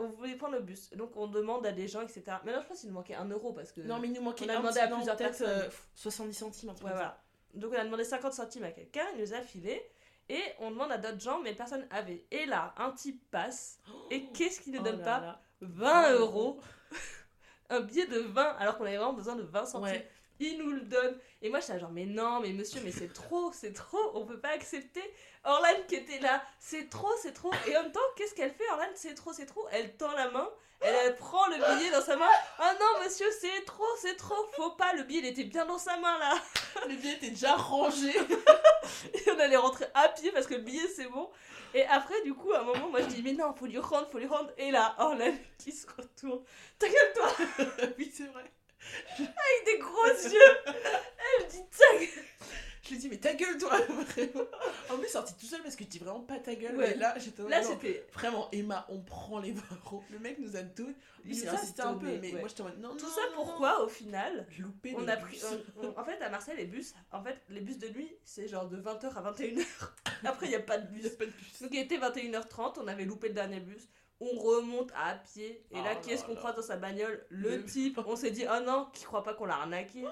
[0.00, 0.90] On voulait prendre le bus.
[0.96, 2.24] Donc on demande à des gens, etc.
[2.44, 3.80] Mais là, je pense qu'il nous manquait 1 euro parce que.
[3.82, 5.48] Non, mais il nous manquait on a un demandé à plusieurs personnes.
[5.48, 7.22] euh, 70 centimes, un truc Ouais, voilà.
[7.54, 9.82] Donc on a demandé 50 centimes à quelqu'un, il nous a filé.
[10.28, 12.24] Et on demande à d'autres gens, mais personne avait.
[12.30, 13.80] Et là, un type passe.
[14.10, 15.42] Et qu'est-ce qu'il ne Oh donne là pas là.
[15.62, 16.60] 20 euros.
[17.68, 19.82] un billet de 20, alors qu'on avait vraiment besoin de 20 centimes.
[19.92, 20.10] Ouais.
[20.40, 21.18] Il nous le donne.
[21.42, 24.40] Et moi, j'étais genre, mais non, mais monsieur, mais c'est trop, c'est trop, on peut
[24.40, 25.02] pas accepter.
[25.44, 27.52] Orlan qui était là, c'est trop, c'est trop.
[27.68, 29.66] Et en même temps, qu'est-ce qu'elle fait, Orlan C'est trop, c'est trop.
[29.70, 30.48] Elle tend la main,
[30.80, 32.28] elle, elle prend le billet dans sa main.
[32.58, 34.94] Ah non, monsieur, c'est trop, c'est trop, faut pas.
[34.94, 36.34] Le billet, il était bien dans sa main là.
[36.88, 38.10] Le billet était déjà rangé.
[39.14, 41.28] Et on allait rentrer à pied parce que le billet, c'est bon.
[41.74, 44.08] Et après, du coup, à un moment, moi, je dis, mais non, faut lui rendre,
[44.10, 44.50] faut lui rendre.
[44.56, 46.42] Et là, Orlan qui se retourne.
[46.78, 47.28] Ta gueule, toi
[47.98, 48.50] oui, c'est vrai.
[49.18, 50.56] Avec des gros yeux.
[50.66, 52.24] Elle me dit ta gueule.
[52.82, 54.46] Je lui dis, mais ta gueule, toi Vraiment.
[54.88, 56.76] En plus, sorti tout seul parce que tu dis vraiment pas ta gueule.
[56.76, 56.92] Ouais.
[56.92, 60.02] Et là, j'étais Là, c'était Vraiment, Emma, on prend les 20 euros.
[60.10, 60.86] Le mec nous a tout.
[61.24, 62.40] Lui, Il il nous a insisté un peu, mais ouais.
[62.40, 64.44] moi, en mode, non, tout non, ça non, pourquoi, au final.
[64.58, 65.34] Loupé on a pris.
[65.36, 65.44] bus.
[65.76, 68.48] on- on- en fait, à Marseille, les bus, en fait, les bus de nuit, c'est
[68.48, 69.64] genre de 20h à 21h.
[70.24, 71.12] Après, il n'y a pas de Il y bus.
[71.12, 71.62] a pas de bus.
[71.62, 73.86] Donc, il était 21h30, on avait loupé le dernier bus.
[74.20, 75.64] On remonte à pied.
[75.70, 76.38] Et là, Oh qui est-ce qu'on là.
[76.38, 77.24] croise dans sa bagnole?
[77.30, 77.98] Le Le- type.
[78.06, 80.04] On s'est dit, oh non, qui croit pas qu'on l'a arnaqué?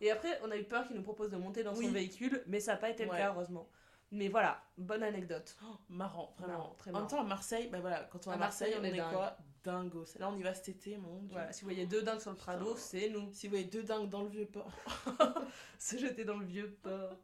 [0.00, 2.58] Et après, on a eu peur qu'il nous propose de monter dans son véhicule, mais
[2.58, 3.68] ça n'a pas été le cas, heureusement.
[4.12, 5.54] Mais voilà, bonne anecdote.
[5.62, 6.54] Oh, marrant, vraiment.
[6.58, 7.16] Marrant, très En même marrant.
[7.16, 9.12] temps, à Marseille, bah voilà, quand on est À Marseille, Marseille, on, on est dingue.
[9.14, 9.36] quoi?
[9.62, 10.06] Dingos.
[10.18, 11.28] Là, on y va cet été, mon dieu.
[11.32, 13.30] Voilà, si vous voyez deux dingues sur le Prado, c'est nous.
[13.34, 14.72] Si vous voyez deux dingues dans le vieux port.
[15.78, 17.14] Se jeter dans le vieux port.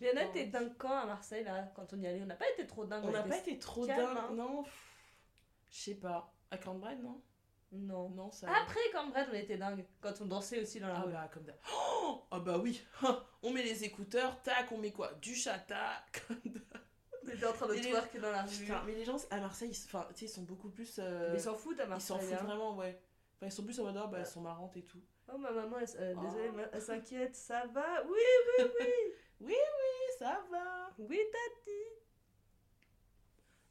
[0.00, 2.34] Mais on a été dingue quand à Marseille, là, quand on y allait On n'a
[2.34, 3.04] pas été trop dingue.
[3.04, 4.30] On n'a pas été trop dingue, hein.
[4.34, 4.89] non pff,
[5.70, 6.32] Je sais pas.
[6.50, 7.20] À Cambridge, non?
[7.72, 8.08] Non.
[8.10, 8.48] Non, ça.
[8.50, 8.80] Après,
[9.10, 9.84] bref, on était dingue.
[10.00, 11.12] Quand on dansait aussi dans la Ah rue.
[11.12, 11.46] bah, comme.
[12.02, 12.82] Oh ah bah oui
[13.42, 15.12] On met les écouteurs, tac, on met quoi?
[15.14, 16.04] Du chata.
[17.22, 18.48] On était en train de les- twerker dans la rue.
[18.58, 20.96] Putain, mais les gens à Marseille, ils, enfin, ils sont beaucoup plus.
[20.98, 22.16] euh, ils s'en foutent à ils Marseille.
[22.16, 22.44] s'en foutent hein.
[22.44, 22.98] vraiment, ouais.
[23.36, 25.00] Enfin, ils sont plus en mode, ah, bah, elles sont marrantes et tout.
[25.32, 26.20] Oh, ma maman, elle, euh, Oh.
[26.22, 28.02] désolée, elle s'inquiète, ça va?
[28.08, 28.74] Oui,
[29.40, 29.54] Oui,
[30.18, 31.78] ça va oui, tati.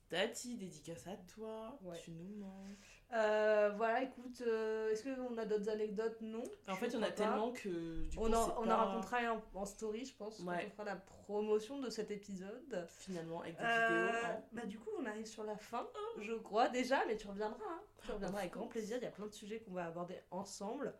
[0.10, 1.78] Tati, dédicace à toi.
[1.84, 1.98] Ouais.
[2.04, 2.78] Tu nous manques.
[3.14, 6.20] Euh, voilà, écoute, euh, est-ce qu'on a d'autres anecdotes?
[6.22, 6.44] Non.
[6.68, 7.12] En fait, il y en a pas.
[7.12, 8.04] tellement que.
[8.08, 10.40] Du coup, On, en, c'est on pas- en racontera un en, en story, je pense.
[10.40, 10.66] Ouais.
[10.68, 12.86] On fera la promotion de cet épisode.
[12.88, 14.20] Finalement, avec des Euh, vidéos.
[14.26, 14.42] hein.
[14.52, 15.88] bah, du coup, on arrive sur la fin,
[16.20, 17.64] je crois déjà, mais tu reviendras.
[17.70, 17.82] hein.
[18.04, 18.98] Tu reviendras avec grand plaisir.
[18.98, 20.94] Il y a plein de sujets qu'on va aborder ensemble.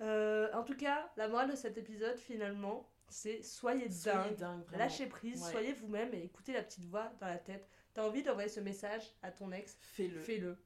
[0.00, 4.64] En tout cas, la morale de cet épisode, finalement, c'est soyez Soyez dingue.
[4.72, 5.50] Lâchez prise, Ouais.
[5.50, 7.68] soyez vous-même et écoutez la petite voix dans la tête.
[8.00, 10.20] T'as envie d'envoyer ce message à ton ex, Fais-le.
[10.20, 10.56] fais-le.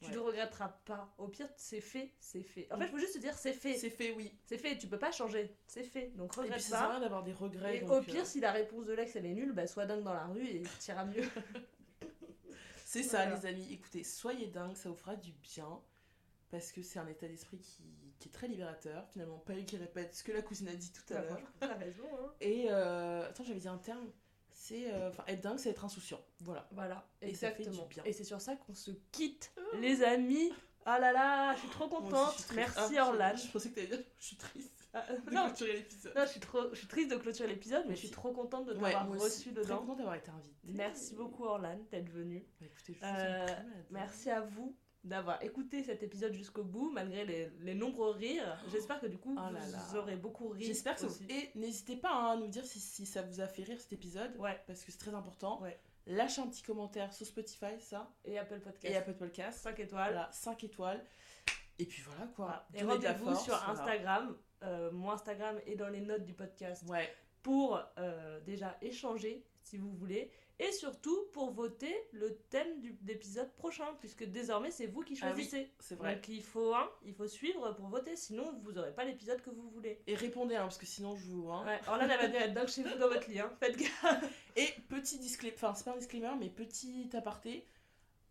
[0.00, 0.14] Tu Ouais.
[0.16, 1.14] ne regretteras pas.
[1.18, 2.68] Au pire, c'est fait, c'est fait.
[2.70, 3.74] En fait, je veux juste te dire, c'est fait.
[3.76, 4.32] C'est fait, oui.
[4.44, 5.56] C'est fait, tu peux pas changer.
[5.66, 6.08] C'est fait.
[6.16, 7.00] Donc Et puis, regrette sert à pas.
[7.00, 7.78] d'avoir des regrets.
[7.78, 9.86] Et donc, au euh, pire, si la réponse de l'ex elle est nulle, bah sois
[9.86, 11.22] dingue dans la rue et t'iras mieux.
[12.84, 13.66] C'est ça, les amis.
[13.72, 15.80] Écoutez, soyez dingue, ça vous fera du bien.
[16.50, 17.82] Parce que c'est un état d'esprit qui,
[18.20, 19.08] qui est très libérateur.
[19.08, 21.40] Finalement, pas lui qui répète ce que la cousine a dit tout à T'as l'heure.
[21.58, 22.32] t'as raison, hein.
[22.40, 24.08] Et euh, attends, j'avais dit un terme.
[24.56, 26.20] C'est euh, être dingue, c'est être insouciant.
[26.40, 26.66] Voilà.
[26.70, 27.82] Voilà, Et ça fait exactement.
[27.88, 28.04] du bien.
[28.04, 30.52] Et c'est sur ça qu'on se quitte, les amis.
[30.86, 32.34] Ah là là, je suis trop aussi, contente.
[32.38, 32.54] suis.
[32.56, 33.32] Merci Ah, Orlan.
[33.36, 36.12] Je, je pensais que t'allais dire, je suis triste Ah, euh, de non, clôturer l'épisode.
[36.14, 38.66] non, je suis trop, je suis triste de clôturer l'épisode, mais je suis trop contente
[38.66, 39.52] de Ouais, t'avoir moi reçu aussi.
[39.54, 39.78] Très dedans.
[39.78, 40.54] contente d'avoir été invitée.
[40.64, 42.46] Merci beaucoup Orlan d'être venu.
[42.60, 43.46] Bah, écoutez, je vous Euh,
[43.90, 48.58] Merci à vous d'avoir écouté cet épisode jusqu'au bout, malgré les, les nombreux rires.
[48.72, 50.00] J'espère que du coup, Oh là vous là.
[50.00, 50.64] aurez beaucoup ri.
[50.64, 51.12] J'espère que ça vous...
[51.14, 51.26] aussi.
[51.30, 53.92] Et n'hésitez pas hein, à nous dire si, si ça vous a fait rire cet
[53.92, 54.34] épisode.
[54.38, 55.60] Ouais, Parce que c'est très important.
[55.62, 55.78] Ouais.
[56.06, 58.10] Lâchez un petit commentaire sur Spotify, ça.
[58.24, 58.84] et Apple Podcast.
[58.92, 59.60] Et Apple Podcast.
[59.62, 60.12] 5 étoiles.
[60.12, 61.04] Voilà, 5 étoiles.
[61.78, 62.66] Et puis voilà quoi.
[62.74, 63.70] Et rendez-vous sur voilà.
[63.70, 64.36] Instagram.
[64.62, 67.12] Euh, mon Instagram est dans les notes du podcast Ouais.
[67.42, 73.52] pour euh, déjà échanger si vous voulez et surtout pour voter le thème du- d'épisode
[73.54, 75.70] prochain puisque désormais c'est vous qui Ah oui, choisissez.
[75.80, 76.14] C'est vrai.
[76.14, 79.50] Donc il faut hein, il faut suivre pour voter sinon vous n'aurez pas l'épisode que
[79.50, 80.00] vous voulez.
[80.06, 81.50] Et répondez, hein, parce que sinon je vous.
[81.50, 81.64] Hein.
[81.66, 83.50] Ouais, Orlan elle va venir être dingue chez vous dans votre lit hein.
[83.58, 84.24] Faites gaffe.
[84.56, 87.66] Et petit disclaimer, enfin c'est pas un disclaimer, mais petit aparté.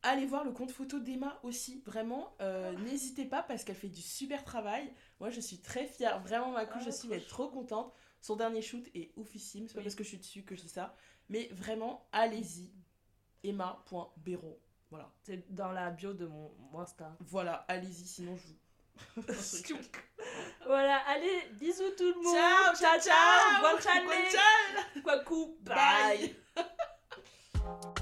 [0.06, 2.36] Allez voir le compte photo d'Emma aussi, vraiment.
[2.42, 4.92] euh, N'hésitez pas parce qu'elle fait du super travail.
[5.22, 7.94] Moi je suis très fière, vraiment ma couche, Ah, je suis trop contente.
[8.22, 9.84] Son dernier shoot est oufissime, c'est pas Oui.
[9.86, 10.96] parce que je suis dessus que je dis ça.
[11.30, 12.72] Mais vraiment, allez-y.
[13.44, 14.60] Emma.bero.
[14.90, 15.12] Voilà.
[15.24, 17.16] C'est dans la bio de mon, mon Insta.
[17.20, 19.24] Voilà, allez-y, sinon je vous.
[20.68, 22.36] voilà, allez, bisous tout le monde.
[22.36, 23.62] Ciao, ciao, ciao.
[23.62, 25.26] Bonne, Bonne année.
[25.26, 26.36] Bonne bye.